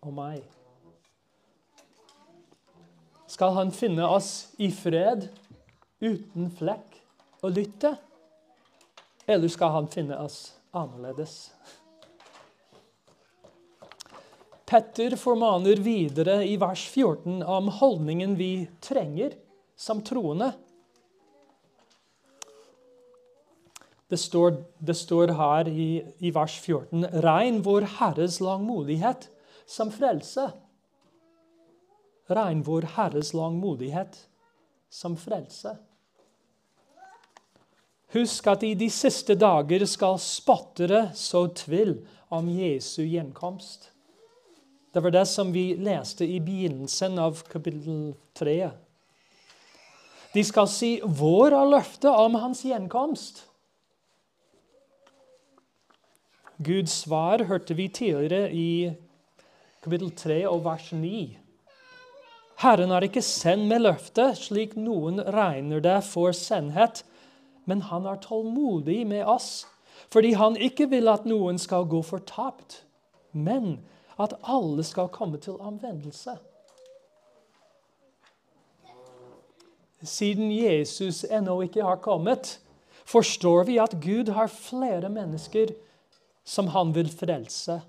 og 0.00 0.14
meg? 0.16 0.44
Skal 3.30 3.54
han 3.58 3.70
finne 3.74 4.06
oss 4.08 4.50
i 4.58 4.70
fred, 4.74 5.28
uten 6.00 6.48
flekk 6.58 6.96
og 7.42 7.54
lytte? 7.58 7.92
Eller 9.30 9.48
skal 9.48 9.70
han 9.70 9.86
finne 9.86 10.16
oss 10.18 10.56
annerledes? 10.74 11.52
Petter 14.66 15.14
formaner 15.18 15.78
videre 15.82 16.40
i 16.46 16.56
vers 16.58 16.82
14 16.90 17.42
om 17.42 17.68
holdningen 17.78 18.34
vi 18.38 18.66
trenger 18.82 19.36
som 19.78 20.00
troende. 20.02 20.48
Det 24.10 24.18
står, 24.18 24.56
det 24.82 24.96
står 24.98 25.34
her 25.38 25.70
i, 25.70 25.88
i, 26.18 26.32
vers 26.34 26.56
14.: 26.64 27.06
Regn 27.22 27.60
vår 27.62 27.86
Herres 28.00 28.40
langmodighet 28.42 29.28
som 29.62 29.92
frelse. 29.94 30.48
Regn 32.26 32.64
vår 32.66 32.88
Herres 32.96 33.30
langmodighet 33.34 34.18
som 34.90 35.14
frelse. 35.14 35.76
Husk 38.10 38.46
at 38.50 38.64
i 38.66 38.72
de 38.74 38.88
siste 38.90 39.36
dager 39.38 39.84
skal 39.86 40.18
spottere 40.18 41.10
så 41.14 41.44
tvil 41.54 42.00
om 42.34 42.48
Jesu 42.50 43.04
gjenkomst. 43.04 43.90
Det 44.90 45.02
var 45.04 45.14
det 45.14 45.26
som 45.30 45.52
vi 45.54 45.76
leste 45.78 46.26
i 46.26 46.40
begynnelsen 46.42 47.18
av 47.22 47.38
kapittel 47.46 48.16
3. 48.34 48.70
De 50.34 50.44
skal 50.44 50.66
si 50.68 51.00
'Hvor 51.00 51.54
er 51.54 51.70
løftet 51.70 52.10
om 52.10 52.34
hans 52.34 52.62
gjenkomst?' 52.62 53.46
Guds 56.58 56.92
svar 56.92 57.44
hørte 57.44 57.74
vi 57.74 57.88
tidligere 57.88 58.52
i 58.52 58.92
kapittel 59.82 60.10
3 60.10 60.48
og 60.48 60.64
vers 60.64 60.92
9. 60.92 61.38
Herren 62.60 62.90
har 62.90 63.00
ikke 63.00 63.22
sendt 63.22 63.68
med 63.70 63.80
løftet, 63.80 64.36
slik 64.36 64.74
noen 64.76 65.22
regner 65.32 65.80
det 65.80 66.04
for 66.04 66.32
sannhet, 66.36 67.04
men 67.64 67.82
han 67.82 68.06
er 68.06 68.20
tålmodig 68.22 69.06
med 69.06 69.24
oss, 69.24 69.66
fordi 70.10 70.32
han 70.32 70.56
ikke 70.56 70.88
vil 70.90 71.08
at 71.08 71.26
noen 71.28 71.58
skal 71.58 71.86
gå 71.90 72.02
fortapt, 72.02 72.82
men 73.32 73.80
at 74.20 74.34
alle 74.42 74.84
skal 74.84 75.10
komme 75.12 75.38
til 75.38 75.60
anvendelse. 75.60 76.36
Siden 80.02 80.50
Jesus 80.52 81.24
ennå 81.24 81.60
ikke 81.62 81.84
har 81.84 82.00
kommet, 82.00 82.58
forstår 83.04 83.64
vi 83.68 83.78
at 83.78 83.98
Gud 84.00 84.32
har 84.32 84.48
flere 84.48 85.08
mennesker 85.12 85.74
som 86.44 86.70
han 86.72 86.94
vil 86.94 87.10
frelse. 87.12 87.80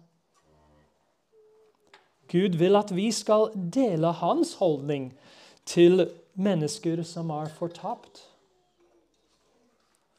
Gud 2.32 2.58
vil 2.60 2.76
at 2.80 2.92
vi 2.96 3.12
skal 3.12 3.50
dele 3.56 4.12
hans 4.12 4.54
holdning 4.60 5.12
til 5.66 6.08
mennesker 6.34 7.04
som 7.04 7.32
er 7.36 7.52
fortapt. 7.56 8.31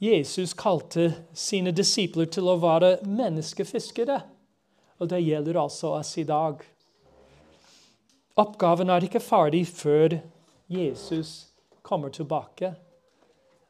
Jesus 0.03 0.51
kalte 0.59 1.13
sine 1.33 1.71
disipler 1.71 2.27
til 2.27 2.49
å 2.51 2.57
være 2.59 2.97
menneskefiskere, 3.07 4.17
og 4.99 5.11
det 5.13 5.21
gjelder 5.23 5.61
altså 5.63 5.93
oss 6.01 6.17
i 6.19 6.25
dag. 6.27 6.59
Oppgaven 8.43 8.91
er 8.91 9.07
ikke 9.07 9.23
ferdig 9.23 9.63
før 9.71 10.17
Jesus 10.67 11.53
kommer 11.87 12.11
tilbake. 12.11 12.73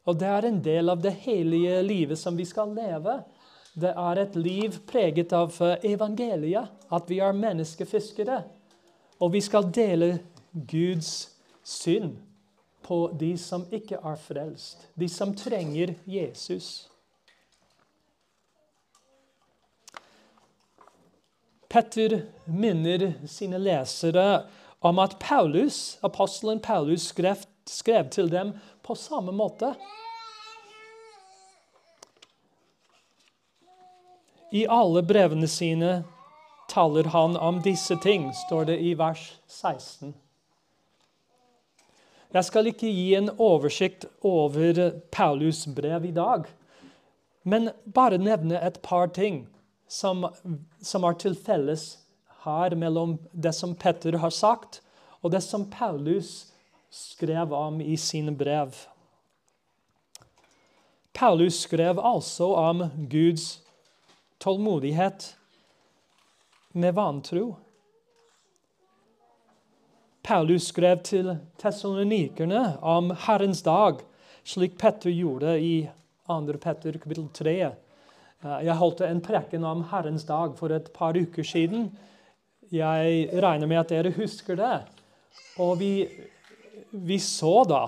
Og 0.08 0.16
det 0.24 0.32
er 0.32 0.48
en 0.48 0.62
del 0.64 0.88
av 0.94 1.04
det 1.04 1.12
hellige 1.26 1.82
livet 1.84 2.22
som 2.22 2.40
vi 2.40 2.48
skal 2.48 2.72
leve. 2.80 3.20
Det 3.76 3.92
er 3.92 4.24
et 4.24 4.40
liv 4.40 4.80
preget 4.88 5.36
av 5.36 5.52
eh, 5.60 5.84
evangeliet, 5.92 6.72
at 6.88 7.12
vi 7.12 7.20
er 7.20 7.36
menneskefiskere. 7.36 8.40
Og 9.20 9.36
vi 9.36 9.44
skal 9.44 9.68
dele 9.68 10.14
Guds 10.52 11.28
synd 11.60 12.16
på 12.82 13.10
de 13.18 13.34
som 13.38 13.64
ikke 13.72 13.98
er 13.98 14.16
frelst, 14.20 14.88
de 14.94 15.08
som 15.08 15.34
trenger 15.36 15.94
Jesus. 16.08 16.88
Petter 21.72 22.18
minner 22.44 23.14
sine 23.30 23.58
lesere 23.58 24.44
om 24.84 24.98
at 24.98 25.16
Paulus, 25.22 25.98
apostelen 26.02 26.60
Paulus 26.60 27.06
skrev, 27.08 27.46
skrev 27.66 28.10
til 28.10 28.28
dem 28.30 28.52
på 28.82 28.94
samme 28.98 29.32
måte. 29.32 29.72
I 34.52 34.66
alle 34.68 35.00
brevene 35.02 35.48
sine 35.48 36.02
taler 36.68 37.08
han 37.14 37.38
om 37.40 37.62
disse 37.64 37.96
ting, 38.04 38.28
står 38.46 38.68
det 38.68 38.76
i 38.84 38.92
vers 38.98 39.22
16. 39.46 40.12
Jeg 42.32 42.48
skal 42.48 42.70
ikke 42.70 42.88
gi 42.88 43.10
en 43.18 43.28
oversikt 43.36 44.06
over 44.24 44.78
Paulus' 45.12 45.66
brev 45.74 46.06
i 46.08 46.14
dag, 46.16 46.46
men 47.44 47.68
bare 47.84 48.16
nevne 48.18 48.56
et 48.56 48.78
par 48.82 49.10
ting 49.12 49.42
som, 49.88 50.24
som 50.80 51.04
er 51.04 51.18
til 51.20 51.36
felles 51.36 51.98
her 52.46 52.72
mellom 52.78 53.18
det 53.32 53.52
som 53.52 53.74
Petter 53.76 54.16
har 54.22 54.32
sagt, 54.32 54.80
og 55.20 55.34
det 55.34 55.42
som 55.44 55.68
Paulus 55.70 56.48
skrev 56.88 57.52
om 57.52 57.80
i 57.84 57.96
sine 58.00 58.32
brev. 58.32 58.72
Paulus 61.12 61.60
skrev 61.66 62.00
altså 62.00 62.48
om 62.56 62.86
Guds 63.12 63.60
tålmodighet 64.40 65.34
med 66.72 66.96
vantro. 66.96 67.56
Paulus 70.22 70.68
skrev 70.70 71.00
til 71.02 71.32
tessalonikerne 71.58 72.76
om 72.86 73.08
Herrens 73.24 73.64
dag, 73.66 74.04
slik 74.46 74.76
Petter 74.78 75.10
gjorde 75.10 75.56
i 75.58 75.88
2. 76.30 76.58
Petter 76.62 76.94
kapittel 77.02 77.26
3. 77.34 77.54
Jeg 78.62 78.76
holdt 78.78 79.02
en 79.02 79.22
preken 79.22 79.66
om 79.66 79.82
Herrens 79.90 80.22
dag 80.28 80.54
for 80.58 80.70
et 80.70 80.92
par 80.94 81.18
uker 81.18 81.42
siden. 81.42 81.88
Jeg 82.70 83.26
regner 83.42 83.66
med 83.66 83.82
at 83.82 83.90
dere 83.90 84.14
husker 84.14 84.60
det. 84.62 84.76
Og 85.58 85.74
vi, 85.82 86.06
vi 86.92 87.18
så 87.18 87.64
da 87.66 87.82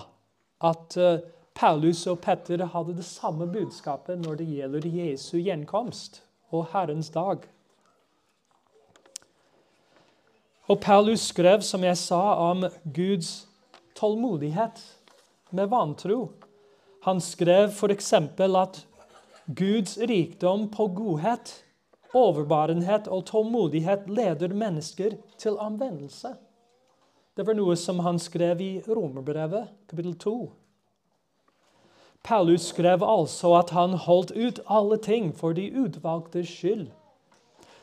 at 0.67 0.99
eh, 0.99 1.23
Paulus 1.55 2.03
og 2.11 2.19
Petter 2.25 2.67
hadde 2.75 2.97
det 2.99 3.07
samme 3.07 3.47
budskapet 3.47 4.19
når 4.19 4.43
det 4.43 4.51
gjelder 4.51 4.91
Jesu 4.91 5.37
gjenkomst 5.39 6.25
og 6.51 6.67
Herrens 6.75 7.15
dag. 7.15 7.47
Og 10.65 10.81
Paulus 10.81 11.21
skrev, 11.29 11.61
som 11.61 11.83
jeg 11.85 11.97
sa, 12.01 12.23
om 12.41 12.65
Guds 12.85 13.47
tålmodighet 13.97 14.81
med 15.53 15.69
vantro. 15.69 16.31
Han 17.05 17.21
skrev 17.21 17.69
f.eks. 17.69 18.13
at 18.13 18.79
Guds 19.47 19.99
rikdom 19.99 20.71
på 20.73 20.87
godhet, 20.97 21.53
overbarenhet 22.17 23.11
og 23.13 23.27
tålmodighet 23.29 24.09
leder 24.09 24.55
mennesker 24.57 25.19
til 25.37 25.59
anvendelse. 25.61 26.33
Det 27.37 27.45
var 27.45 27.59
noe 27.59 27.77
som 27.77 28.01
han 28.01 28.17
skrev 28.23 28.61
i 28.63 28.73
Romerbrevet, 28.89 29.69
kapittel 29.91 30.15
2. 30.17 30.37
Paulus 32.25 32.71
skrev 32.71 33.05
altså 33.05 33.53
at 33.59 33.75
han 33.77 33.99
holdt 34.01 34.33
ut 34.33 34.63
alle 34.65 34.97
ting 34.97 35.29
for 35.37 35.53
de 35.53 35.67
utvalgtes 35.77 36.49
skyld, 36.49 36.87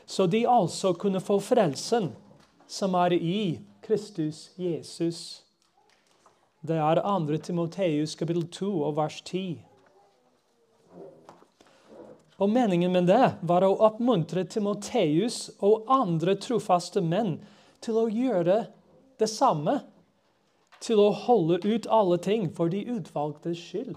så 0.06 0.26
de 0.26 0.42
altså 0.50 0.96
kunne 0.98 1.22
få 1.22 1.38
frelsen 1.38 2.10
som 2.66 2.94
er 2.94 3.12
i 3.12 3.60
Kristus 3.82 4.50
Jesus. 4.56 5.42
Det 6.62 6.78
er 6.78 7.00
2. 7.02 7.36
Timoteus 7.42 8.14
kapittel 8.14 8.46
2 8.46 8.72
og 8.86 8.96
vers 8.96 9.20
10. 9.22 9.62
Og 12.42 12.50
Meningen 12.50 12.92
med 12.92 13.06
det 13.10 13.34
var 13.46 13.62
å 13.66 13.74
oppmuntre 13.86 14.44
Timoteus 14.50 15.48
og 15.62 15.90
andre 15.90 16.34
trofaste 16.38 17.02
menn 17.02 17.36
til 17.82 17.98
å 17.98 18.08
gjøre 18.10 18.64
det 19.18 19.28
samme. 19.30 19.80
Til 20.82 20.98
å 20.98 21.12
holde 21.14 21.60
ut 21.62 21.86
alle 21.86 22.18
ting 22.18 22.48
for 22.50 22.70
de 22.70 22.80
utvalgtes 22.90 23.60
skyld. 23.62 23.94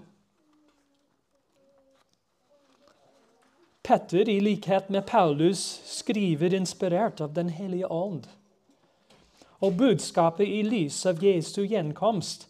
Petter, 3.85 4.29
i 4.29 4.39
likhet 4.41 4.89
med 4.89 5.05
Paulus, 5.05 5.61
skriver 5.85 6.53
inspirert 6.53 7.21
av 7.21 7.33
Den 7.33 7.49
hellige 7.49 7.89
ånd. 7.89 8.27
Og 9.65 9.73
budskapet 9.73 10.45
i 10.45 10.61
lys 10.61 10.99
av 11.09 11.23
Jesu 11.23 11.63
gjenkomst 11.65 12.43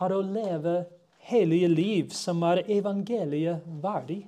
er 0.00 0.14
å 0.16 0.22
leve 0.24 0.86
hellige 1.28 1.68
liv 1.68 2.14
som 2.16 2.40
er 2.48 2.62
evangeliet 2.72 3.66
verdig. 3.82 4.22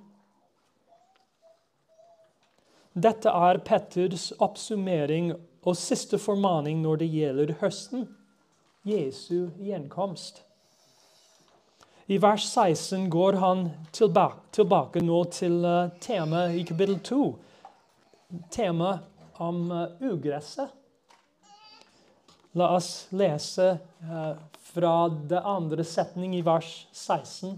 Dette 2.93 3.33
er 3.33 3.63
Petters 3.65 4.29
oppsummering 4.37 5.33
og 5.65 5.79
siste 5.81 6.21
formaning 6.21 6.85
når 6.85 7.01
det 7.01 7.11
gjelder 7.15 7.55
høsten, 7.63 8.05
Jesu 8.85 9.49
gjenkomst. 9.65 10.45
I 12.07 12.21
vers 12.21 12.45
16 12.45 13.09
går 13.11 13.41
han 13.41 13.71
tilbake, 13.97 14.45
tilbake 14.53 15.01
nå 15.01 15.25
til 15.33 15.63
uh, 15.65 15.89
temaet 16.05 16.61
i 16.61 16.67
kapittel 16.69 16.99
2. 17.01 17.21
Temaet 18.53 19.41
om 19.41 19.71
uh, 19.73 19.87
ugresset. 20.05 20.84
La 22.55 22.71
oss 22.77 23.07
lese 23.11 23.79
uh, 24.07 24.35
fra 24.73 25.09
det 25.09 25.41
andre 25.41 25.85
setning 25.85 26.37
i 26.39 26.43
vers 26.47 26.87
16. 26.93 27.57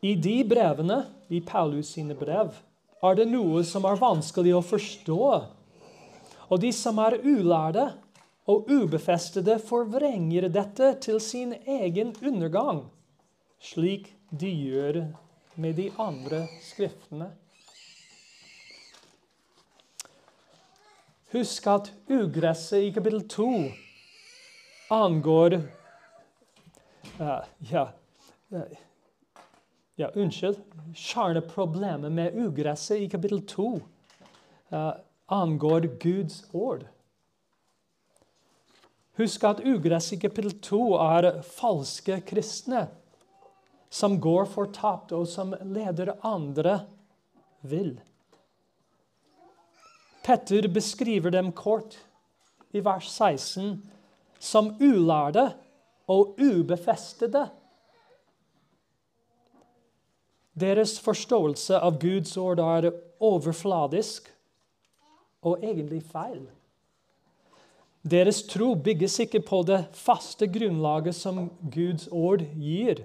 I 0.00 0.14
de 0.14 0.34
brevene, 0.46 1.04
i 1.28 1.40
Paulus 1.40 1.92
sine 1.94 2.16
brev, 2.18 2.50
er 3.02 3.16
det 3.18 3.28
noe 3.30 3.62
som 3.66 3.86
er 3.86 4.00
vanskelig 4.00 4.56
å 4.58 4.64
forstå. 4.66 5.22
Og 6.48 6.60
de 6.62 6.70
som 6.74 6.98
er 7.02 7.18
ulærde 7.22 7.88
og 8.48 8.70
ubefestede, 8.70 9.58
forvrenger 9.62 10.48
dette 10.50 10.94
til 11.04 11.18
sin 11.22 11.52
egen 11.66 12.14
undergang, 12.22 12.86
slik 13.62 14.10
de 14.30 14.50
gjør 14.50 15.02
med 15.58 15.78
de 15.78 15.90
andre 16.00 16.46
skriftene. 16.64 17.30
Husk 21.28 21.66
at 21.68 21.90
ugresset 22.08 22.86
i 22.86 22.92
kapittel 22.92 23.20
2 23.28 23.46
angår 24.96 25.58
uh, 27.20 27.42
ja, 27.68 27.82
uh, 28.48 28.62
ja, 30.00 30.08
unnskyld. 30.14 30.56
Kjerneproblemet 30.96 32.12
med 32.12 32.38
ugresset 32.40 33.04
i 33.04 33.10
kapittel 33.12 33.42
2 33.44 33.68
uh, 33.74 33.82
eh, 34.72 34.92
angår 35.26 35.90
Guds 36.00 36.44
ord. 36.52 36.88
Husk 39.20 39.44
at 39.44 39.60
ugresset 39.60 40.16
i 40.16 40.22
kapittel 40.24 40.56
2 40.64 40.82
er 40.96 41.42
falske 41.44 42.22
kristne 42.24 42.86
som 43.90 44.16
går 44.16 44.48
fortapt, 44.48 45.12
og 45.12 45.28
som 45.28 45.52
leder 45.60 46.16
andre 46.24 46.80
vill. 47.60 47.98
Petter 50.28 50.68
beskriver 50.68 51.32
dem 51.32 51.52
kort 51.56 51.96
i 52.76 52.82
vers 52.84 53.08
16 53.14 53.78
som 54.38 54.74
ulærde 54.76 55.46
og 56.08 56.36
ubefestede 56.36 57.46
deres 60.58 60.96
forståelse 61.02 61.78
av 61.78 61.98
Guds 62.02 62.36
ord 62.40 62.60
er 62.62 62.90
overfladisk 63.22 64.30
og 65.46 65.62
egentlig 65.62 66.00
feil. 66.10 66.46
Deres 68.08 68.40
tro 68.48 68.72
bygges 68.74 69.18
ikke 69.24 69.42
på 69.44 69.62
det 69.68 69.82
faste 69.96 70.48
grunnlaget 70.50 71.16
som 71.18 71.48
Guds 71.74 72.08
ord 72.10 72.44
gir, 72.56 73.04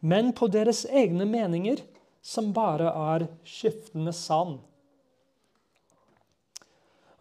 men 0.00 0.32
på 0.32 0.48
deres 0.50 0.84
egne 0.86 1.26
meninger, 1.28 1.82
som 2.22 2.52
bare 2.54 2.90
er 3.14 3.26
skiftende 3.46 4.14
sann. 4.16 4.58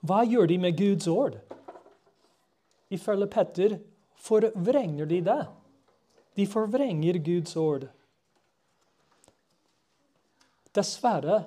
Hva 0.05 0.23
gjør 0.25 0.47
de 0.49 0.57
med 0.61 0.77
Guds 0.77 1.07
ord? 1.07 1.37
Ifølge 2.93 3.27
Petter 3.27 3.77
forvrenger 4.21 5.05
de 5.09 5.21
det. 5.25 5.41
De 6.37 6.45
forvrenger 6.47 7.17
Guds 7.25 7.55
ord. 7.57 7.87
Dessverre 10.77 11.41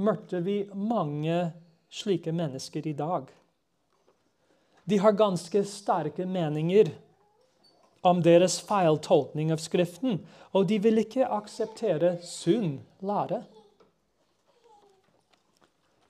møtte 0.00 0.40
vi 0.40 0.62
mange 0.72 1.50
slike 1.92 2.32
mennesker 2.32 2.86
i 2.86 2.96
dag. 2.96 3.28
De 4.88 4.98
har 4.98 5.18
ganske 5.18 5.62
sterke 5.68 6.24
meninger 6.26 6.88
om 8.00 8.22
deres 8.24 8.56
feiltolkning 8.64 9.52
av 9.52 9.60
Skriften, 9.60 10.22
og 10.56 10.66
de 10.70 10.80
vil 10.82 11.02
ikke 11.02 11.28
akseptere 11.28 12.16
sunn 12.24 12.78
lære. 13.04 13.42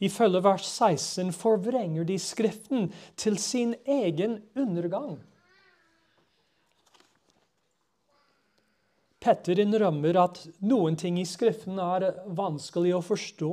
Ifølge 0.00 0.40
vers 0.44 0.64
16 0.64 1.32
forvrenger 1.36 2.06
de 2.08 2.16
Skriften 2.18 2.88
til 3.20 3.36
sin 3.38 3.74
egen 3.84 4.40
undergang. 4.56 5.18
Petter 9.20 9.60
innrømmer 9.60 10.16
at 10.16 10.40
noen 10.64 10.96
ting 10.96 11.18
i 11.20 11.26
Skriften 11.28 11.76
er 11.84 12.08
vanskelig 12.32 12.94
å 12.96 13.04
forstå. 13.04 13.52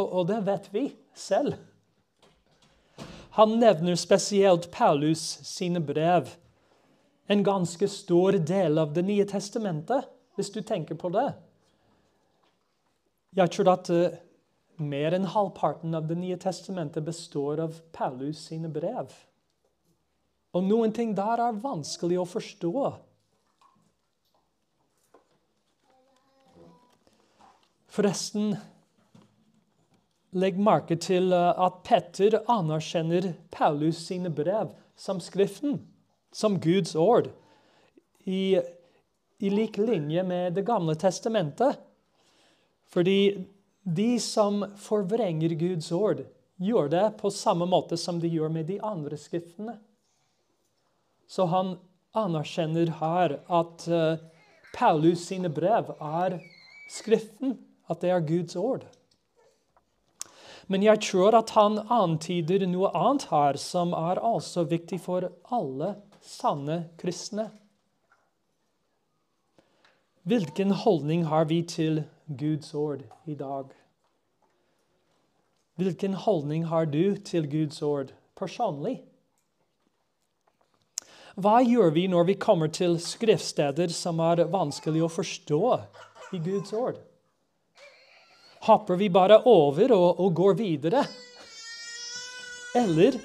Og 0.00 0.22
det 0.30 0.40
vet 0.46 0.70
vi 0.72 0.86
selv. 1.12 1.58
Han 3.36 3.58
nevner 3.60 3.98
spesielt 4.00 4.70
Paulus 4.72 5.20
sine 5.44 5.82
brev. 5.84 6.30
En 7.28 7.44
ganske 7.44 7.88
stor 7.88 8.38
del 8.40 8.78
av 8.78 8.94
Det 8.94 9.02
nye 9.04 9.24
testamentet, 9.28 10.08
hvis 10.36 10.52
du 10.54 10.62
tenker 10.62 10.96
på 10.96 11.10
det. 11.12 11.28
Jeg 13.34 13.50
tror 13.50 13.72
at 13.74 13.90
uh, 13.90 14.14
mer 14.76 15.14
enn 15.14 15.28
halvparten 15.30 15.94
av 15.94 16.08
Det 16.08 16.16
nye 16.18 16.36
testamentet 16.40 17.04
består 17.04 17.60
av 17.60 17.80
Paulus 17.92 18.46
sine 18.48 18.68
brev. 18.68 19.12
Og 20.54 20.64
noen 20.66 20.92
ting 20.94 21.14
der 21.18 21.42
er 21.42 21.62
vanskelig 21.62 22.20
å 22.22 22.28
forstå. 22.28 22.84
Forresten, 27.94 28.56
legg 30.34 30.58
merke 30.58 30.96
til 30.98 31.30
eh, 31.34 31.50
at 31.66 31.82
Petter 31.86 32.40
anerkjenner 32.50 33.32
Paulus 33.54 34.00
sine 34.08 34.32
brev 34.34 34.72
som 34.98 35.20
Skriften, 35.22 35.78
som 36.34 36.58
Guds 36.62 36.94
ord, 36.98 37.30
i, 38.26 38.58
i 39.38 39.50
lik 39.52 39.76
linje 39.78 40.22
med 40.26 40.54
Det 40.56 40.64
gamle 40.66 40.94
testamentet. 40.98 41.78
Fordi 42.90 43.44
de 43.84 44.20
som 44.20 44.64
forvrenger 44.80 45.54
Guds 45.60 45.92
ord, 45.92 46.24
gjør 46.56 46.88
det 46.88 47.04
på 47.20 47.30
samme 47.34 47.66
måte 47.68 47.98
som 48.00 48.20
de 48.20 48.30
gjør 48.32 48.52
med 48.52 48.68
de 48.70 48.78
andre 48.80 49.18
skriftene. 49.20 49.76
Så 51.28 51.46
han 51.50 51.76
anerkjenner 52.16 52.94
her 53.00 53.38
at 53.52 53.86
uh, 53.90 54.22
Paulus 54.74 55.26
sine 55.28 55.50
brev 55.52 55.94
er 56.00 56.40
Skriften 56.90 57.56
at 57.88 58.02
det 58.04 58.10
er 58.12 58.24
Guds 58.24 58.56
ord. 58.60 58.84
Men 60.68 60.84
jeg 60.84 61.00
tror 61.04 61.36
at 61.36 61.52
han 61.56 61.78
antyder 61.92 62.64
noe 62.68 62.90
annet 62.96 63.26
her 63.32 63.58
som 63.60 63.92
er 63.96 64.20
altså 64.24 64.64
viktig 64.68 65.00
for 65.04 65.28
alle 65.52 65.94
sanne 66.24 66.84
kristne. 67.00 67.50
Hvilken 70.24 70.72
holdning 70.84 71.26
har 71.28 71.50
vi 71.50 71.60
til 71.68 72.04
Guds 72.26 72.74
ord 72.74 73.02
i 73.26 73.34
dag? 73.38 73.72
Hvilken 75.76 76.14
holdning 76.14 76.68
har 76.70 76.86
du 76.86 77.16
til 77.16 77.48
Guds 77.50 77.82
ord 77.82 78.12
personlig? 78.38 79.00
Hva 81.34 81.58
gjør 81.66 81.90
vi 81.96 82.06
når 82.06 82.28
vi 82.30 82.38
kommer 82.38 82.70
til 82.70 83.00
skriftsteder 83.02 83.90
som 83.90 84.22
er 84.22 84.44
vanskelig 84.52 85.02
å 85.02 85.10
forstå 85.10 85.64
i 86.36 86.40
Guds 86.44 86.72
ord? 86.72 87.02
hopper 88.64 88.96
vi 88.96 89.10
bare 89.12 89.40
over 89.44 89.92
og, 89.92 90.20
og 90.20 90.34
går 90.34 90.58
videre? 90.58 91.04
Eller 92.74 93.18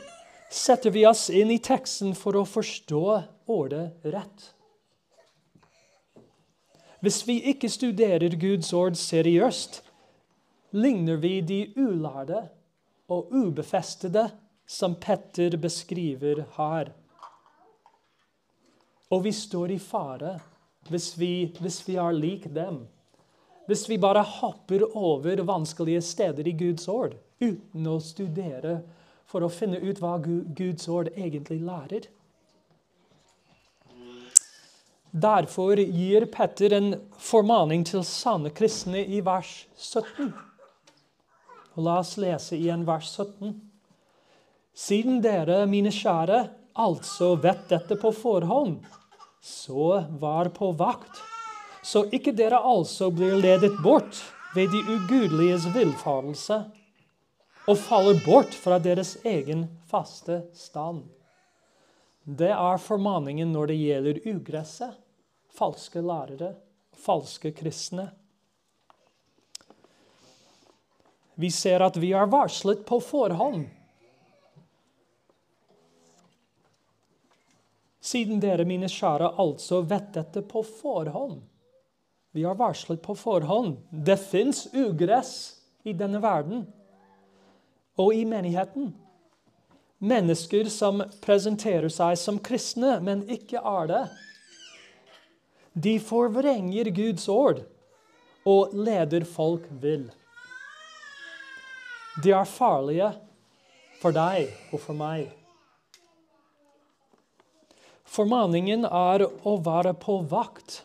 setter 0.52 0.94
vi 0.94 1.06
oss 1.08 1.28
inn 1.34 1.52
i 1.54 1.62
teksten 1.64 2.16
for 2.18 2.38
å 2.40 2.48
forstå 2.48 3.04
ordet 3.50 3.86
rett? 4.14 4.50
Hvis 7.02 7.28
vi 7.28 7.40
ikke 7.52 7.70
studerer 7.70 8.36
Guds 8.40 8.74
ord 8.74 8.94
seriøst, 9.00 9.84
ligner 10.72 11.16
vi 11.16 11.40
de 11.42 11.74
ulærde 11.78 12.48
og 13.08 13.32
ubefestede 13.32 14.30
som 14.68 14.96
Petter 14.96 15.58
beskriver 15.58 16.44
her. 16.58 16.92
Og 19.10 19.24
vi 19.24 19.32
står 19.32 19.74
i 19.74 19.80
fare 19.80 20.40
hvis 20.90 21.20
vi, 21.20 21.56
hvis 21.60 21.82
vi 21.88 21.96
er 21.96 22.12
lik 22.12 22.50
dem 22.56 22.84
hvis 23.70 23.86
vi 23.90 24.00
bare 24.02 24.24
hopper 24.26 24.82
over 24.98 25.44
vanskelige 25.46 26.02
steder 26.02 26.48
i 26.48 26.56
Guds 26.58 26.88
ord 26.90 27.12
uten 27.38 27.86
å 27.86 28.00
studere 28.02 28.80
for 29.30 29.46
å 29.46 29.50
finne 29.54 29.78
ut 29.84 30.00
hva 30.02 30.16
Guds 30.58 30.88
ord 30.90 31.12
egentlig 31.14 31.60
lærer. 31.62 32.08
Derfor 35.12 35.80
gir 35.80 36.26
Petter 36.30 36.74
en 36.78 36.92
formaning 37.18 37.86
til 37.88 38.04
sanne 38.06 38.52
kristne 38.54 39.02
i 39.02 39.24
vers 39.26 39.66
17. 39.76 40.30
Og 41.76 41.82
la 41.86 41.98
oss 42.04 42.18
lese 42.22 42.58
igjen 42.60 42.86
vers 42.88 43.10
17. 43.16 43.56
Siden 44.76 45.20
dere, 45.26 45.64
mine 45.66 45.92
kjære, 45.94 46.44
altså 46.80 47.34
vet 47.42 47.66
dette 47.72 47.98
på 48.00 48.14
forhånd, 48.16 48.78
så 49.42 50.06
var 50.22 50.54
på 50.56 50.72
vakt 50.78 51.24
så 51.84 52.04
ikke 52.14 52.34
dere 52.36 52.60
altså 52.66 53.10
blir 53.14 53.40
ledet 53.40 53.78
bort 53.84 54.20
ved 54.56 54.72
de 54.74 54.82
ugudeliges 54.96 55.68
villfarelse 55.74 56.64
og 57.70 57.78
faller 57.78 58.20
bort 58.26 58.56
fra 58.58 58.80
deres 58.82 59.16
egen 59.26 59.68
faste 59.90 60.42
stand. 60.54 61.04
Det 62.30 62.52
er 62.54 62.78
formaningen 62.78 63.50
når 63.50 63.72
det 63.72 63.76
gjelder 63.80 64.18
ugresset, 64.30 64.98
falske 65.58 66.02
lærere, 66.06 66.52
falske 66.94 67.50
kristne. 67.58 68.12
Vi 71.40 71.50
ser 71.50 71.82
at 71.82 71.98
vi 71.98 72.12
er 72.14 72.30
varslet 72.30 72.84
på 72.86 73.00
forhånd. 73.02 73.66
Siden 78.00 78.42
dere, 78.44 78.68
mine 78.68 78.90
kjære, 78.92 79.32
altså 79.42 79.82
vet 79.90 80.14
dette 80.14 80.46
på 80.46 80.62
forhånd. 80.62 81.40
Vi 82.36 82.46
er 82.46 82.58
varslet 82.60 83.02
på 83.02 83.16
forhånd. 83.18 83.80
Det 83.90 84.20
fins 84.22 84.68
ugress 84.74 85.34
i 85.82 85.96
denne 85.98 86.22
verden 86.22 86.68
og 87.98 88.14
i 88.14 88.26
menigheten. 88.28 88.92
Mennesker 90.00 90.70
som 90.72 91.02
presenterer 91.24 91.92
seg 91.92 92.16
som 92.20 92.38
kristne, 92.40 93.00
men 93.04 93.26
ikke 93.28 93.60
er 93.60 93.90
det. 93.90 94.04
De 95.76 95.98
forvrenger 96.00 96.88
Guds 96.96 97.28
ord 97.32 97.66
og 98.48 98.72
leder 98.74 99.26
folk 99.28 99.68
vill. 99.82 100.08
De 102.24 102.32
er 102.36 102.48
farlige 102.48 103.12
for 104.00 104.16
deg 104.16 104.50
og 104.72 104.82
for 104.84 104.98
meg. 104.98 105.28
Formaningen 108.10 108.88
er 108.88 109.26
å 109.28 109.58
være 109.64 109.94
på 110.02 110.18
vakt, 110.32 110.82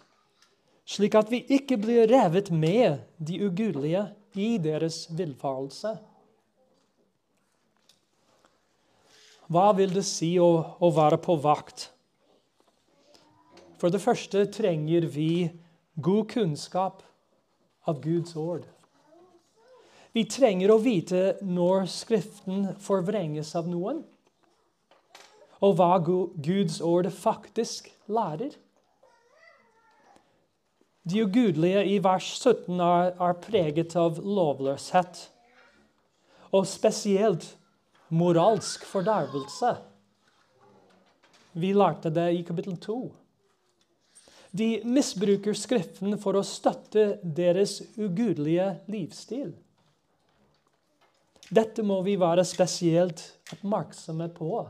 slik 0.85 1.15
at 1.17 1.31
vi 1.33 1.41
ikke 1.57 1.79
blir 1.81 2.11
revet 2.11 2.51
med 2.53 3.01
de 3.17 3.39
ugudelige 3.47 4.05
i 4.37 4.57
deres 4.61 5.07
villfarelse. 5.15 5.95
Hva 9.53 9.73
vil 9.77 9.93
det 9.93 10.07
si 10.09 10.35
å, 10.41 10.49
å, 10.81 10.89
være 10.95 11.19
på 11.21 11.37
vakt? 11.43 11.91
For 13.77 13.93
det 13.93 14.01
første 14.01 14.47
trenger 14.49 15.05
vi 15.13 15.51
god 16.01 16.31
kunnskap 16.33 17.03
av 17.85 18.01
Guds 18.01 18.33
ord. 18.41 18.65
Vi 20.15 20.25
trenger 20.31 20.73
å 20.73 20.81
vite 20.81 21.35
når 21.45 21.89
Skriften 21.93 22.71
forvrenges 22.81 23.53
av 23.59 23.69
noen, 23.69 24.01
og 25.61 25.77
hva 25.77 25.99
Guds 26.01 26.79
ord 26.85 27.11
faktisk 27.13 27.91
lærer. 28.09 28.55
De 31.05 31.21
ugudelige 31.21 31.83
i 31.91 31.99
vers 32.01 32.31
17 32.39 32.81
er, 32.81 33.13
er 33.21 33.37
preget 33.45 33.97
av 34.01 34.23
lovløshet, 34.25 35.27
og 36.55 36.65
spesielt 36.71 37.51
moralsk 38.09 38.85
fordervelse. 38.89 39.75
Vi 41.55 41.73
lærte 41.75 42.11
det 42.11 42.31
i 42.35 42.43
kapittel 42.47 42.77
2. 42.83 42.99
De 44.55 44.69
misbruker 44.87 45.55
Skriften 45.59 46.17
for 46.23 46.39
å 46.39 46.47
støtte 46.47 47.17
deres 47.23 47.81
ugudelige 47.99 48.69
livsstil. 48.91 49.53
Dette 51.55 51.83
må 51.87 52.01
vi 52.07 52.15
være 52.19 52.45
spesielt 52.47 53.23
oppmerksomme 53.55 54.29
på. 54.35 54.65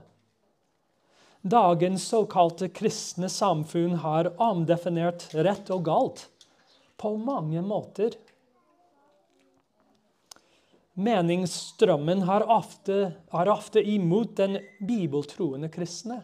Dagens 1.44 2.06
såkalte 2.08 2.70
kristne 2.72 3.28
samfunn 3.28 3.98
har 4.00 4.32
omdefinert 4.40 5.28
rett 5.36 5.68
og 5.74 5.84
galt 5.84 6.24
på 6.96 7.12
mange 7.20 7.60
måter. 7.60 8.16
Meningsstrømmen 10.94 12.22
er 12.30 12.44
ofte, 12.54 12.98
er 13.34 13.50
ofte 13.50 13.82
imot 13.82 14.36
den 14.38 14.60
bibeltroende 14.78 15.70
kristne. 15.72 16.20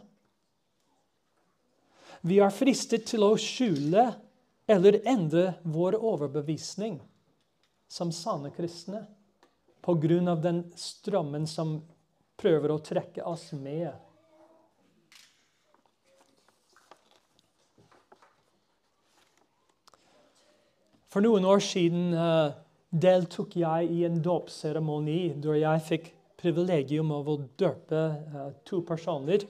Vi 2.21 2.37
er 2.39 2.53
fristet 2.53 3.07
til 3.09 3.25
å 3.25 3.33
skjule 3.39 4.05
eller 4.71 5.01
endre 5.09 5.55
vår 5.63 5.97
overbevisning 5.97 6.99
som 7.91 8.13
sanne 8.15 8.53
kristne 8.55 9.03
pga. 9.81 10.35
den 10.35 10.63
strømmen 10.77 11.47
som 11.47 11.81
prøver 12.37 12.71
å 12.71 12.79
trekke 12.79 13.23
oss 13.25 13.51
med. 13.51 13.91
For 21.11 21.19
noen 21.19 21.43
år 21.43 21.59
siden 21.59 22.13
uh, 22.15 22.53
deltok 22.91 23.55
jeg 23.55 23.87
i 23.87 24.03
en 24.03 24.19
dåpsseremoni 24.23 25.33
da 25.41 25.55
jeg 25.55 25.83
fikk 25.87 26.09
privilegium 26.41 27.11
av 27.15 27.29
å 27.29 27.37
døpe 27.59 28.01
uh, 28.33 28.49
to 28.67 28.81
personer. 28.85 29.45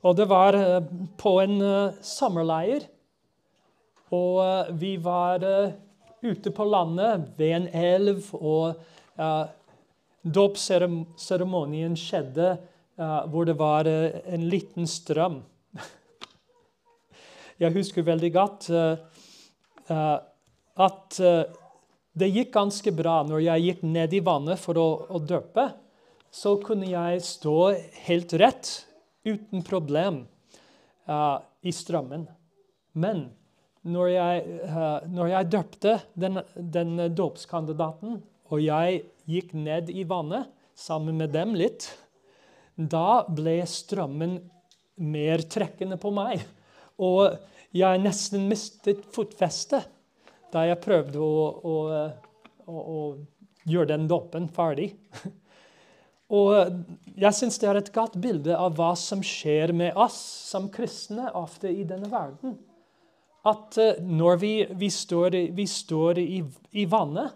Og 0.00 0.16
det 0.16 0.26
var 0.30 0.56
uh, 0.56 0.80
på 1.20 1.34
en 1.42 1.56
uh, 1.60 1.98
sommerleir. 2.04 2.86
Og 4.10 4.72
vi 4.74 4.96
var 4.98 5.44
ute 6.18 6.50
på 6.50 6.64
landet 6.66 7.28
ved 7.38 7.52
en 7.54 7.66
elv, 7.78 8.24
og 8.34 8.74
dåpsseremonien 10.26 11.94
skjedde 11.94 12.48
hvor 13.30 13.46
det 13.46 13.54
var 13.54 13.86
en 13.86 14.48
liten 14.50 14.90
strøm. 14.90 15.38
Jeg 17.62 17.70
husker 17.76 18.08
veldig 18.10 18.32
godt 18.34 18.66
at 19.94 21.22
det 22.12 22.30
gikk 22.32 22.52
ganske 22.54 22.92
bra 22.94 23.20
når 23.26 23.44
jeg 23.44 23.66
gikk 23.66 23.82
ned 23.86 24.14
i 24.16 24.22
vannet 24.24 24.60
for 24.60 24.78
å, 24.80 24.88
å 25.10 25.20
døpe. 25.22 25.68
Så 26.30 26.56
kunne 26.62 26.88
jeg 26.90 27.22
stå 27.26 27.56
helt 28.06 28.34
rett 28.38 28.70
uten 29.26 29.62
problem 29.66 30.24
uh, 31.10 31.38
i 31.62 31.72
strømmen. 31.74 32.26
Men 32.98 33.28
når 33.86 34.12
jeg, 34.14 34.60
uh, 34.70 34.98
når 35.10 35.32
jeg 35.34 35.50
døpte 35.54 35.96
den, 36.14 36.40
den 36.54 37.06
dåpskandidaten, 37.14 38.20
og 38.50 38.62
jeg 38.62 39.04
gikk 39.30 39.54
ned 39.54 39.90
i 39.94 40.04
vannet 40.08 40.50
sammen 40.78 41.18
med 41.20 41.34
dem 41.34 41.54
litt, 41.58 41.86
da 42.74 43.22
ble 43.28 43.60
strømmen 43.68 44.38
mer 45.00 45.42
trekkende 45.50 45.98
på 46.00 46.12
meg. 46.14 46.42
Og 47.00 47.36
jeg 47.76 48.02
nesten 48.02 48.48
mistet 48.50 49.04
fotfestet 49.14 49.86
da 50.52 50.64
jeg 50.66 50.82
prøvde 50.82 51.20
å, 51.22 51.44
å, 51.62 51.76
å, 52.66 52.80
å 52.80 53.68
gjøre 53.70 53.92
den 53.92 54.08
dåpen 54.10 54.48
ferdig. 54.52 54.92
Og 56.30 56.54
jeg 57.18 57.34
syns 57.34 57.58
det 57.58 57.66
er 57.66 57.80
et 57.80 57.92
godt 57.94 58.14
bilde 58.22 58.54
av 58.54 58.76
hva 58.78 58.92
som 58.98 59.22
skjer 59.24 59.72
med 59.74 59.96
oss 59.98 60.18
som 60.50 60.68
kristne 60.70 61.26
ofte 61.34 61.72
i 61.72 61.82
denne 61.86 62.10
verden. 62.10 62.54
At 63.46 63.78
uh, 63.80 63.98
når 64.04 64.40
vi, 64.42 64.54
vi, 64.78 64.90
står, 64.92 65.34
vi 65.56 65.66
står 65.66 66.20
i, 66.22 66.42
i, 66.76 66.84
vannet 66.86 67.34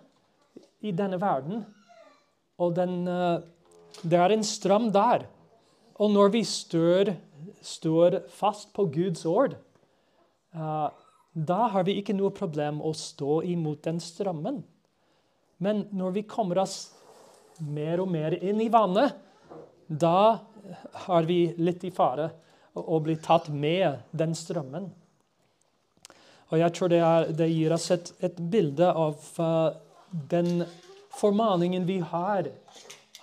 i 0.85 0.93
denne 0.95 1.19
verden, 1.19 1.65
og 2.61 2.75
den, 2.77 3.09
uh, 3.09 3.41
det 4.05 4.21
er 4.21 4.35
en 4.35 4.45
strøm 4.47 4.93
der 4.95 5.27
Og 5.99 6.11
når 6.11 6.31
vi 6.35 6.43
står, 6.45 7.13
står 7.63 8.19
fast 8.35 8.73
på 8.75 8.89
Guds 8.91 9.25
ord, 9.31 9.55
uh, 10.55 10.91
da 11.35 11.67
har 11.75 11.85
vi 11.85 11.99
ikke 11.99 12.15
noe 12.15 12.31
problem 12.35 12.79
å 12.79 12.93
stå 12.95 13.43
imot 13.51 13.83
den 13.85 13.99
strømmen. 14.03 14.63
Men 15.59 15.87
når 15.91 16.19
vi 16.19 16.23
kommer 16.31 16.63
oss 16.63 16.79
mer 17.59 18.03
og 18.03 18.11
mer 18.11 18.37
inn 18.39 18.61
i 18.63 18.71
vannet, 18.71 19.15
da 19.87 20.39
har 21.07 21.27
vi 21.27 21.49
litt 21.59 21.85
i 21.85 21.93
fare 21.95 22.31
å 22.75 22.99
bli 23.03 23.17
tatt 23.23 23.51
med 23.51 24.07
den 24.15 24.35
strømmen. 24.35 24.89
Og 26.53 26.61
jeg 26.61 26.75
tror 26.77 26.91
det, 26.93 27.01
er, 27.03 27.29
det 27.35 27.51
gir 27.51 27.75
oss 27.75 27.91
et, 27.95 28.13
et 28.23 28.39
bilde 28.39 28.87
av 28.87 29.19
uh, 29.43 29.75
den 30.31 30.63
formaningen 31.15 31.87
vi 31.89 31.99
har 31.99 32.51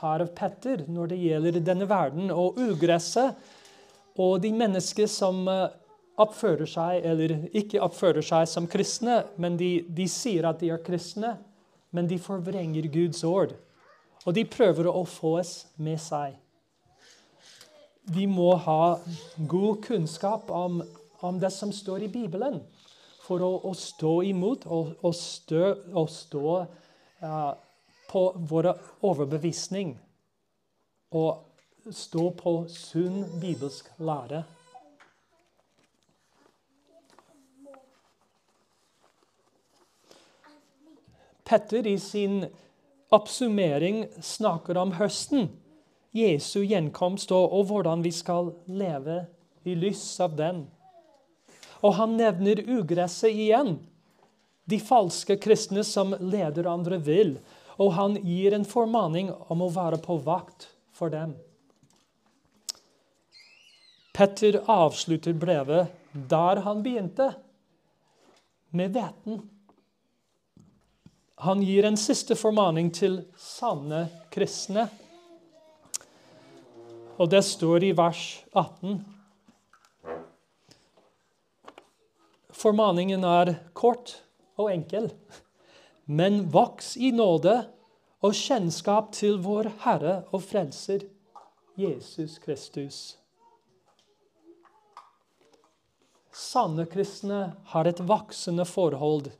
her 0.01 0.23
av 0.23 0.31
Petter 0.35 0.83
når 0.89 1.11
det 1.11 1.19
gjelder 1.21 1.59
denne 1.63 1.87
verden 1.87 2.31
og 2.33 2.59
ugresset 2.59 3.37
og 4.19 4.41
de 4.43 4.51
mennesker 4.55 5.07
som 5.11 5.45
uh, 5.47 5.69
oppfører 6.19 6.67
seg 6.69 7.05
eller 7.07 7.33
ikke 7.57 7.81
oppfører 7.83 8.25
seg 8.25 8.47
som 8.49 8.67
kristne, 8.69 9.21
men 9.37 9.57
de, 9.59 9.81
de 9.87 10.07
sier 10.11 10.47
at 10.49 10.59
de 10.61 10.71
er 10.73 10.83
kristne, 10.83 11.37
men 11.91 12.07
de 12.07 12.19
forvrenger 12.21 12.87
Guds 12.91 13.23
ord. 13.27 13.55
Og 14.25 14.35
de 14.35 14.45
prøver 14.45 14.87
å 14.89 15.03
få 15.07 15.37
oss 15.39 15.53
med 15.81 15.99
seg. 16.01 16.35
Vi 18.11 18.25
må 18.29 18.53
ha 18.65 18.97
god 19.49 19.81
kunnskap 19.85 20.49
om, 20.51 20.81
om 21.21 21.39
det 21.39 21.51
som 21.53 21.71
står 21.73 22.05
i 22.05 22.11
Bibelen, 22.11 22.59
for 23.21 23.43
å, 23.45 23.51
å 23.69 23.73
stå 23.77 24.13
imot 24.27 24.65
og, 24.67 25.03
stå, 25.15 25.67
og 25.93 26.09
stå 26.09 26.55
uh, 27.21 27.53
på 28.09 28.23
vår 28.49 28.71
overbevisning. 29.07 29.93
Og 31.15 31.91
stå 31.93 32.29
på 32.37 32.55
sunn 32.71 33.23
bibelsk 33.41 33.89
lære. 34.01 34.43
Petter 41.51 41.87
i 41.87 41.97
sin 41.99 42.45
oppsummering 43.11 44.05
snakker 44.23 44.77
om 44.79 44.93
høsten, 44.95 45.49
Jesu 46.15 46.61
gjenkomst, 46.63 47.33
og, 47.35 47.51
og 47.51 47.65
hvordan 47.67 48.05
vi 48.05 48.13
skal 48.15 48.53
leve 48.71 49.25
i 49.67 49.75
lys 49.75 50.05
av 50.23 50.37
den. 50.39 50.63
Og 51.83 51.97
han 51.99 52.15
nevner 52.15 52.63
ugresset 52.71 53.35
igjen. 53.35 53.75
De 54.63 54.79
falske 54.79 55.35
kristne 55.43 55.83
som 55.83 56.15
leder 56.23 56.71
andre 56.71 57.01
vil. 57.03 57.35
Og 57.75 57.97
han 57.99 58.15
gir 58.23 58.55
en 58.55 58.67
formaning 58.67 59.35
om 59.51 59.67
å 59.67 59.71
være 59.75 59.99
på 59.99 60.21
vakt 60.23 60.69
for 60.95 61.11
dem. 61.11 61.35
Petter 64.15 64.61
avslutter 64.71 65.35
brevet 65.35 65.91
der 66.11 66.63
han 66.63 66.79
begynte, 66.83 67.33
med 68.71 68.95
hveten. 68.95 69.49
Han 71.41 71.61
gir 71.61 71.83
en 71.83 71.97
siste 71.97 72.35
formaning 72.37 72.91
til 72.93 73.15
sanne 73.33 74.03
kristne. 74.29 74.83
Og 77.17 77.31
det 77.33 77.41
står 77.47 77.87
i 77.87 77.89
vers 77.97 78.21
18. 78.53 78.99
Formaningen 82.53 83.25
er 83.25 83.55
kort 83.73 84.19
og 84.61 84.69
enkel. 84.69 85.09
Men 86.05 86.43
voks 86.53 86.93
i 87.01 87.09
nåde 87.09 87.57
og 88.21 88.37
kjennskap 88.37 89.09
til 89.17 89.41
vår 89.41 89.73
Herre 89.81 90.19
og 90.29 90.45
Frelser, 90.45 91.09
Jesus 91.73 92.37
Kristus. 92.45 93.03
Sanne 96.29 96.85
kristne 96.85 97.47
har 97.73 97.89
et 97.89 98.05
voksende 98.05 98.69
forhold 98.69 99.33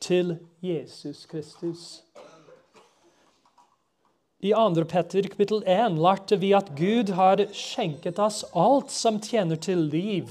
til 0.00 0.36
Jesus 0.62 1.26
Kristus. 1.26 2.02
I 4.40 4.52
2. 4.54 4.84
Petter 4.88 5.26
kapittel 5.26 5.64
1 5.66 5.98
lærte 5.98 6.38
vi 6.38 6.52
at 6.54 6.70
Gud 6.78 7.10
har 7.18 7.42
skjenket 7.52 8.20
oss 8.22 8.44
alt 8.54 8.92
som 8.94 9.18
tjener 9.20 9.58
til 9.58 9.88
liv 9.90 10.30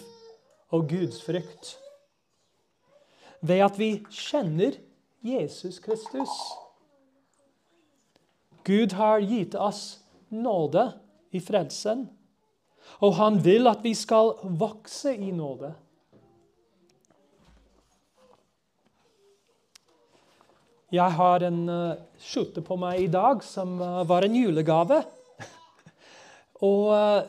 og 0.71 0.87
Guds 0.89 1.19
frykt 1.25 1.75
ved 3.41 3.61
at 3.65 3.79
vi 3.79 3.89
kjenner 4.09 4.77
Jesus 5.23 5.79
Kristus. 5.79 6.31
Gud 8.63 8.95
har 8.97 9.19
gitt 9.23 9.55
oss 9.55 9.99
nåde 10.29 10.89
i 11.31 11.39
frelsen, 11.39 12.07
og 12.99 13.15
han 13.19 13.39
vil 13.43 13.67
at 13.67 13.83
vi 13.83 13.93
skal 13.95 14.33
vokse 14.59 15.13
i 15.15 15.31
nåde. 15.31 15.73
Jeg 20.87 21.11
har 21.17 21.43
en 21.43 21.65
uh, 21.67 21.99
skjorte 22.23 22.61
på 22.63 22.77
meg 22.79 23.01
i 23.03 23.07
dag 23.11 23.41
som 23.43 23.73
uh, 23.81 24.05
var 24.07 24.23
en 24.23 24.35
julegave. 24.39 25.01
og 26.63 26.83
uh, 26.95 27.25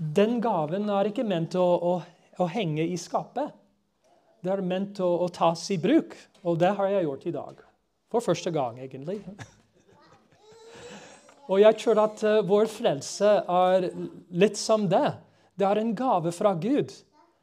den 0.00 0.38
gaven 0.40 0.88
er 0.88 1.10
ikke 1.10 1.26
ment 1.28 1.52
å, 1.60 1.66
å, 1.76 1.92
å 2.40 2.46
henge 2.48 2.80
i 2.80 2.96
skapet. 2.96 3.52
Det 4.40 4.54
er 4.54 4.62
ment 4.64 5.02
å, 5.04 5.10
å 5.20 5.28
tas 5.28 5.66
i 5.74 5.76
bruk, 5.82 6.16
og 6.48 6.56
det 6.62 6.70
har 6.78 6.88
jeg 6.94 7.04
gjort 7.10 7.26
i 7.28 7.34
dag. 7.34 7.60
For 8.08 8.24
første 8.24 8.52
gang, 8.56 8.78
egentlig. 8.80 9.18
og 11.50 11.60
jeg 11.60 11.76
tror 11.82 12.00
at 12.06 12.24
vår 12.48 12.70
frelse 12.72 13.34
er 13.44 13.90
litt 14.32 14.56
som 14.56 14.88
det. 14.88 15.10
Det 15.52 15.68
er 15.68 15.82
en 15.82 15.92
gave 15.98 16.32
fra 16.32 16.54
Gud. 16.56 16.94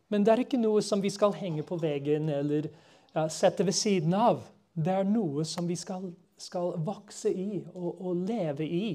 Men 0.10 0.26
det 0.26 0.34
er 0.34 0.42
ikke 0.48 0.62
noe 0.62 0.82
som 0.82 1.06
vi 1.06 1.14
skal 1.14 1.38
henge 1.38 1.62
på 1.68 1.78
veggen 1.78 2.34
eller 2.34 2.72
uh, 3.18 3.28
sette 3.30 3.66
ved 3.66 3.76
siden 3.78 4.14
av. 4.14 4.43
Det 4.74 4.93
er 4.93 5.07
noe 5.07 5.45
som 5.45 5.68
vi 5.70 5.78
skal, 5.78 6.09
skal 6.38 6.74
vokse 6.86 7.30
i 7.30 7.61
og, 7.74 7.91
og 8.01 8.26
leve 8.28 8.66
i. 8.66 8.88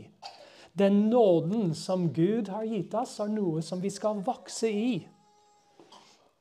Den 0.79 1.09
nåden 1.11 1.75
som 1.75 2.09
Gud 2.15 2.49
har 2.49 2.67
gitt 2.69 2.95
oss, 2.95 3.19
er 3.21 3.31
noe 3.33 3.63
som 3.63 3.83
vi 3.83 3.91
skal 3.91 4.23
vokse 4.27 4.71
i 4.71 4.91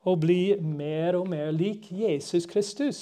og 0.07 0.21
bli 0.23 0.55
mer 0.63 1.17
og 1.19 1.27
mer 1.27 1.51
lik 1.51 1.89
Jesus 1.91 2.45
Kristus, 2.47 2.99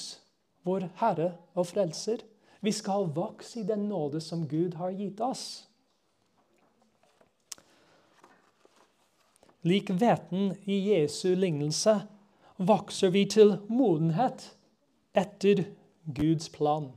vår 0.65 0.87
Herre 0.97 1.35
og 1.53 1.67
Frelser. 1.69 2.23
Vi 2.65 2.71
skal 2.73 3.11
vokse 3.13 3.59
i 3.61 3.67
den 3.67 3.85
nåde 3.89 4.21
som 4.21 4.47
Gud 4.49 4.73
har 4.79 4.95
gitt 4.97 5.21
oss. 5.21 5.67
Lik 9.65 9.89
veten 9.89 10.55
i 10.65 10.79
Jesu 10.91 11.35
lignelse 11.35 11.99
vokser 12.57 13.13
vi 13.13 13.25
til 13.29 13.57
modenhet 13.69 14.51
etter 15.15 15.63
Guds 16.05 16.49
plan. 16.49 16.91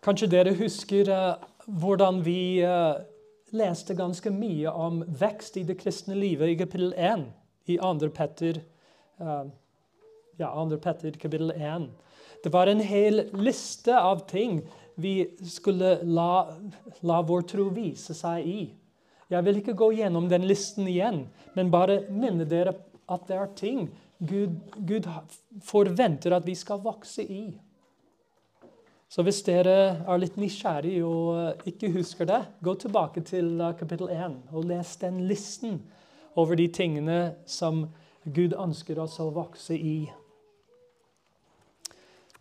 Kanskje 0.00 0.30
dere 0.32 0.56
husker 0.56 1.08
uh, 1.12 1.40
hvordan 1.68 2.22
vi 2.24 2.64
uh, 2.64 3.02
leste 3.52 3.94
ganske 3.94 4.32
mye 4.32 4.72
om 4.72 5.02
vekst 5.20 5.58
i 5.60 5.64
det 5.68 5.76
kristne 5.82 6.16
livet 6.16 6.54
i 6.54 6.58
kapittel 6.60 6.94
1 6.96 7.26
i 7.68 7.76
2. 7.76 8.08
Petter, 8.16 8.62
uh, 9.20 9.44
ja, 10.40 10.50
2. 10.56 10.80
Petter 10.80 11.18
kapittel 11.20 11.52
1. 11.52 11.90
Det 12.44 12.52
var 12.52 12.66
en 12.66 12.80
hel 12.80 13.26
liste 13.36 13.92
av 13.92 14.24
ting 14.28 14.62
vi 15.00 15.36
skulle 15.44 15.98
la, 16.02 16.56
la 17.04 17.20
vår 17.22 17.44
tro 17.52 17.68
vise 17.76 18.16
seg 18.16 18.46
i. 18.48 18.60
Jeg 19.30 19.46
vil 19.46 19.60
ikke 19.60 19.76
gå 19.78 19.92
gjennom 20.00 20.26
den 20.32 20.48
listen 20.48 20.88
igjen, 20.90 21.26
men 21.54 21.70
bare 21.72 22.02
minne 22.08 22.48
dere 22.48 22.74
at 23.10 23.26
det 23.28 23.36
er 23.36 23.50
ting 23.58 23.88
Gud, 24.20 24.56
Gud 24.76 25.08
forventer 25.64 26.34
at 26.36 26.46
vi 26.46 26.54
skal 26.54 26.82
vokse 26.84 27.24
i. 27.24 27.44
Så 29.10 29.24
hvis 29.26 29.40
dere 29.42 29.76
er 30.06 30.20
litt 30.20 30.36
nysgjerrig 30.38 31.00
og 31.02 31.30
eh, 31.34 31.62
ikke 31.72 31.90
husker 31.96 32.28
det, 32.28 32.42
gå 32.62 32.74
tilbake 32.78 33.24
til 33.26 33.56
eh, 33.58 33.74
kapittel 33.78 34.12
1 34.12 34.36
og 34.52 34.68
les 34.70 34.92
den 35.00 35.24
listen 35.26 35.80
over 36.38 36.54
de 36.54 36.68
tingene 36.70 37.18
som 37.48 37.88
Gud 38.28 38.54
ønsker 38.54 39.00
oss 39.02 39.16
å 39.18 39.32
vokse 39.34 39.74
i. 39.74 40.04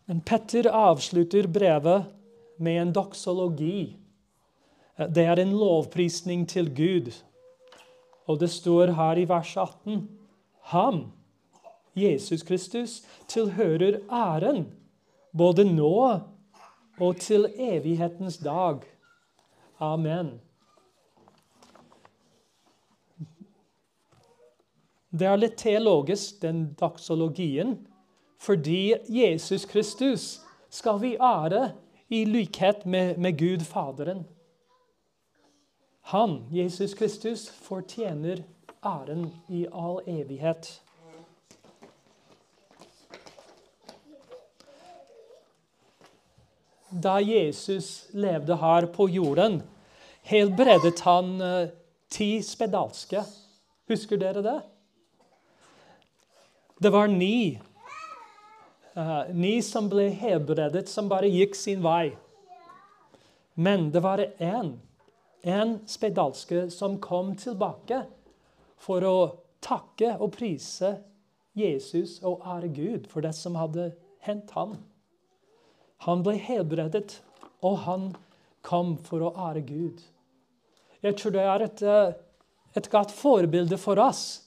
Men 0.06 0.22
Petter 0.26 0.70
avslutter 0.70 1.48
brevet 1.50 2.12
med 2.62 2.84
en 2.84 2.94
doksologi. 2.94 3.96
Eh, 5.00 5.08
det 5.08 5.26
er 5.32 5.42
en 5.42 5.56
lovprisning 5.58 6.46
til 6.50 6.70
Gud. 6.76 7.14
Og 8.30 8.44
det 8.44 8.52
står 8.54 8.94
her 9.00 9.18
i 9.18 9.26
vers 9.32 9.56
18 9.58 10.19
Ham, 10.70 11.12
Jesus 11.96 12.44
Kristus, 12.44 13.02
tilhører 13.28 14.00
æren 14.12 14.68
både 15.38 15.64
nå 15.66 16.20
og 17.00 17.16
til 17.18 17.48
evighetens 17.58 18.38
dag. 18.38 18.84
Amen. 19.80 20.36
Det 25.10 25.26
er 25.26 25.42
litt 25.42 25.58
teologisk, 25.58 26.38
den 26.44 26.76
daksologien, 26.78 27.74
fordi 28.38 28.94
Jesus 29.10 29.66
Kristus 29.66 30.28
skal 30.70 31.02
vi 31.02 31.16
ære 31.18 31.72
i 32.14 32.22
likhet 32.30 32.86
med, 32.86 33.18
med 33.18 33.40
Gud 33.40 33.66
Faderen. 33.66 34.22
Han, 36.14 36.44
Jesus 36.54 36.94
Kristus, 36.94 37.50
fortjener 37.50 38.46
æren 38.86 39.32
i 39.48 39.66
all 39.72 40.02
evighet. 40.08 40.82
da 46.90 47.20
Jesus 47.22 48.08
levde 48.12 48.56
her 48.58 48.86
på 48.94 49.08
jorden, 49.10 49.62
helbredet 50.22 51.00
han 51.06 51.42
uh, 51.42 51.70
ti 52.10 52.42
spedalske. 52.42 53.24
Husker 53.90 54.18
dere 54.18 54.44
det? 54.46 54.60
Det 56.82 56.92
var 56.94 57.08
ni. 57.08 57.60
Uh, 58.98 59.30
ni 59.34 59.60
som 59.62 59.90
ble 59.90 60.10
helbredet, 60.10 60.90
som 60.90 61.10
bare 61.10 61.30
gikk 61.30 61.56
sin 61.56 61.84
vei. 61.86 62.16
Men 63.56 63.90
det 63.92 64.02
var 64.04 64.24
én, 64.40 64.78
en 65.44 65.80
spedalske, 65.88 66.70
som 66.72 66.98
kom 67.02 67.36
tilbake 67.38 68.04
for 68.80 69.04
å 69.06 69.18
takke 69.64 70.16
og 70.18 70.34
prise 70.38 70.96
Jesus 71.60 72.20
og 72.24 72.46
ære 72.48 72.72
Gud 72.74 73.10
for 73.12 73.26
det 73.26 73.34
som 73.36 73.58
hadde 73.60 73.92
hendt 74.24 74.54
ham. 74.56 74.78
Han 76.08 76.24
ble 76.24 76.38
helbredet, 76.40 77.20
og 77.66 77.82
han 77.84 78.06
kom 78.64 78.96
for 79.04 79.26
å 79.26 79.34
ære 79.50 79.66
Gud. 79.68 80.00
Jeg 81.04 81.18
tror 81.20 81.36
det 81.36 81.44
er 81.44 81.64
et, 81.66 81.82
eh, 81.82 82.14
et 82.76 82.90
godt 82.92 83.12
forbilde 83.12 83.78
for 83.78 84.00
oss, 84.00 84.46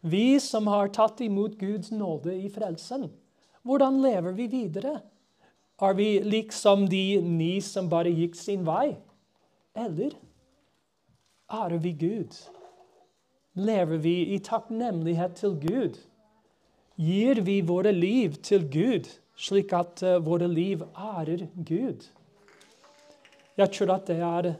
vi 0.00 0.38
som 0.40 0.66
har 0.68 0.92
tatt 0.92 1.20
imot 1.24 1.56
Guds 1.58 1.90
nåde 1.90 2.32
i 2.32 2.48
frelsen. 2.52 3.10
Hvordan 3.64 4.02
lever 4.02 4.32
vi 4.32 4.46
videre? 4.46 5.02
Er 5.80 5.94
vi 5.94 6.20
liksom 6.20 6.88
de 6.88 7.20
ni 7.20 7.60
som 7.60 7.88
bare 7.88 8.12
gikk 8.12 8.36
sin 8.36 8.64
vei? 8.64 8.96
Eller 9.74 10.12
ærer 11.50 11.80
vi 11.80 11.92
Gud? 11.92 12.36
Lever 13.54 14.00
vi 14.02 14.34
i 14.34 14.38
takknemlighet 14.42 15.36
til 15.38 15.54
Gud 15.62 16.00
Gir 16.94 17.40
vi 17.42 17.58
våre 17.66 17.90
liv 17.90 18.36
til 18.46 18.68
Gud, 18.70 19.08
slik 19.34 19.72
at 19.74 20.02
uh, 20.06 20.20
våre 20.22 20.46
liv 20.46 20.84
ærer 20.94 21.48
Gud? 21.66 22.06
Jeg 23.58 23.70
tror 23.74 23.96
at 23.96 24.06
det 24.06 24.20
er 24.22 24.52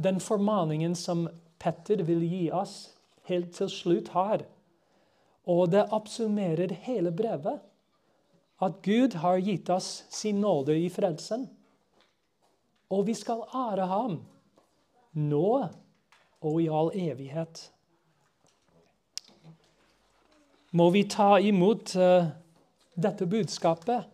den 0.00 0.20
formaningen 0.20 0.94
som 0.96 1.26
Petter 1.60 2.00
vil 2.04 2.24
gi 2.24 2.46
oss 2.52 2.94
helt 3.28 3.52
til 3.56 3.68
slutt 3.72 4.08
her. 4.16 4.46
Og 5.44 5.70
det 5.72 5.84
oppsummerer 5.92 6.72
hele 6.88 7.12
brevet. 7.12 7.60
At 8.60 8.80
Gud 8.84 9.18
har 9.20 9.44
gitt 9.44 9.68
oss 9.68 10.06
sin 10.08 10.40
nåde 10.40 10.78
i 10.80 10.88
frelsen. 10.88 11.44
Og 12.88 13.06
vi 13.06 13.14
skal 13.14 13.44
ære 13.52 13.86
ham 13.92 14.20
nå 15.12 15.48
og 16.40 16.60
i 16.62 16.68
all 16.72 16.92
evighet. 16.96 17.66
Må 20.76 20.90
vi 20.90 21.06
ta 21.08 21.38
imot 21.40 21.94
uh, 21.96 22.26
dette 23.00 23.24
budskapet 23.26 24.04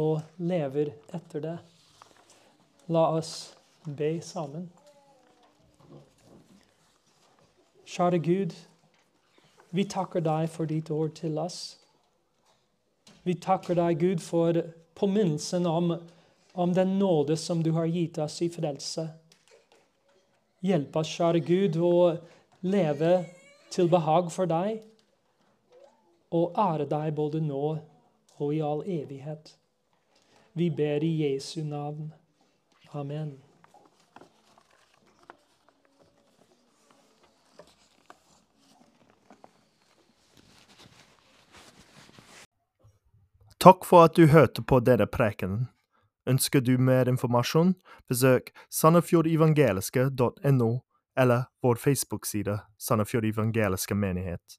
og 0.00 0.22
lever 0.40 0.94
etter 1.16 1.42
det. 1.42 1.56
La 2.94 3.02
oss 3.18 3.32
be 3.84 4.14
sammen. 4.24 4.70
Kjære 7.84 8.22
Gud, 8.24 8.56
vi 9.76 9.84
takker 9.84 10.24
deg 10.24 10.48
for 10.54 10.70
ditt 10.70 10.88
ord 10.94 11.12
til 11.20 11.36
oss. 11.44 11.76
Vi 13.26 13.36
takker 13.36 13.76
deg, 13.76 14.00
Gud, 14.00 14.24
for 14.24 14.62
påminnelsen 14.96 15.68
om, 15.68 15.92
om 16.54 16.74
den 16.74 16.96
nåde 16.98 17.36
som 17.36 17.60
du 17.60 17.74
har 17.76 17.90
gitt 17.92 18.22
oss 18.22 18.40
i 18.40 18.48
frelse. 18.54 19.10
Hjelp 20.64 20.96
oss, 21.02 21.16
kjære 21.18 21.44
Gud, 21.44 21.76
å 21.76 22.14
leve 22.64 23.16
til 23.74 23.92
behag 23.92 24.32
for 24.32 24.48
deg 24.48 24.78
og 26.36 26.58
ære 26.60 26.84
deg 26.90 27.14
både 27.16 27.40
nå 27.40 27.78
og 28.36 28.54
i 28.54 28.60
all 28.60 28.82
evighet. 28.84 29.56
Vi 30.52 30.70
ber 30.70 31.04
i 31.04 31.22
Jesu 31.22 31.64
navn. 31.64 32.12
Amen. 32.92 33.38
Takk 43.58 43.84
for 43.84 44.04
at 44.06 44.16
du 44.16 44.26
hørte 44.30 44.62
på 44.62 44.80
denne 44.80 45.06
prekenen. 45.10 45.68
Ønsker 46.26 46.60
du 46.60 46.78
mer 46.78 47.08
informasjon, 47.08 47.74
besøk 48.08 48.50
sandefjordevangeliske.no 48.70 50.70
eller 51.16 51.44
vår 51.62 51.74
Facebook-side 51.74 52.60
Sandefjord 52.78 53.24
evangeliske 53.24 53.94
menighet. 53.94 54.58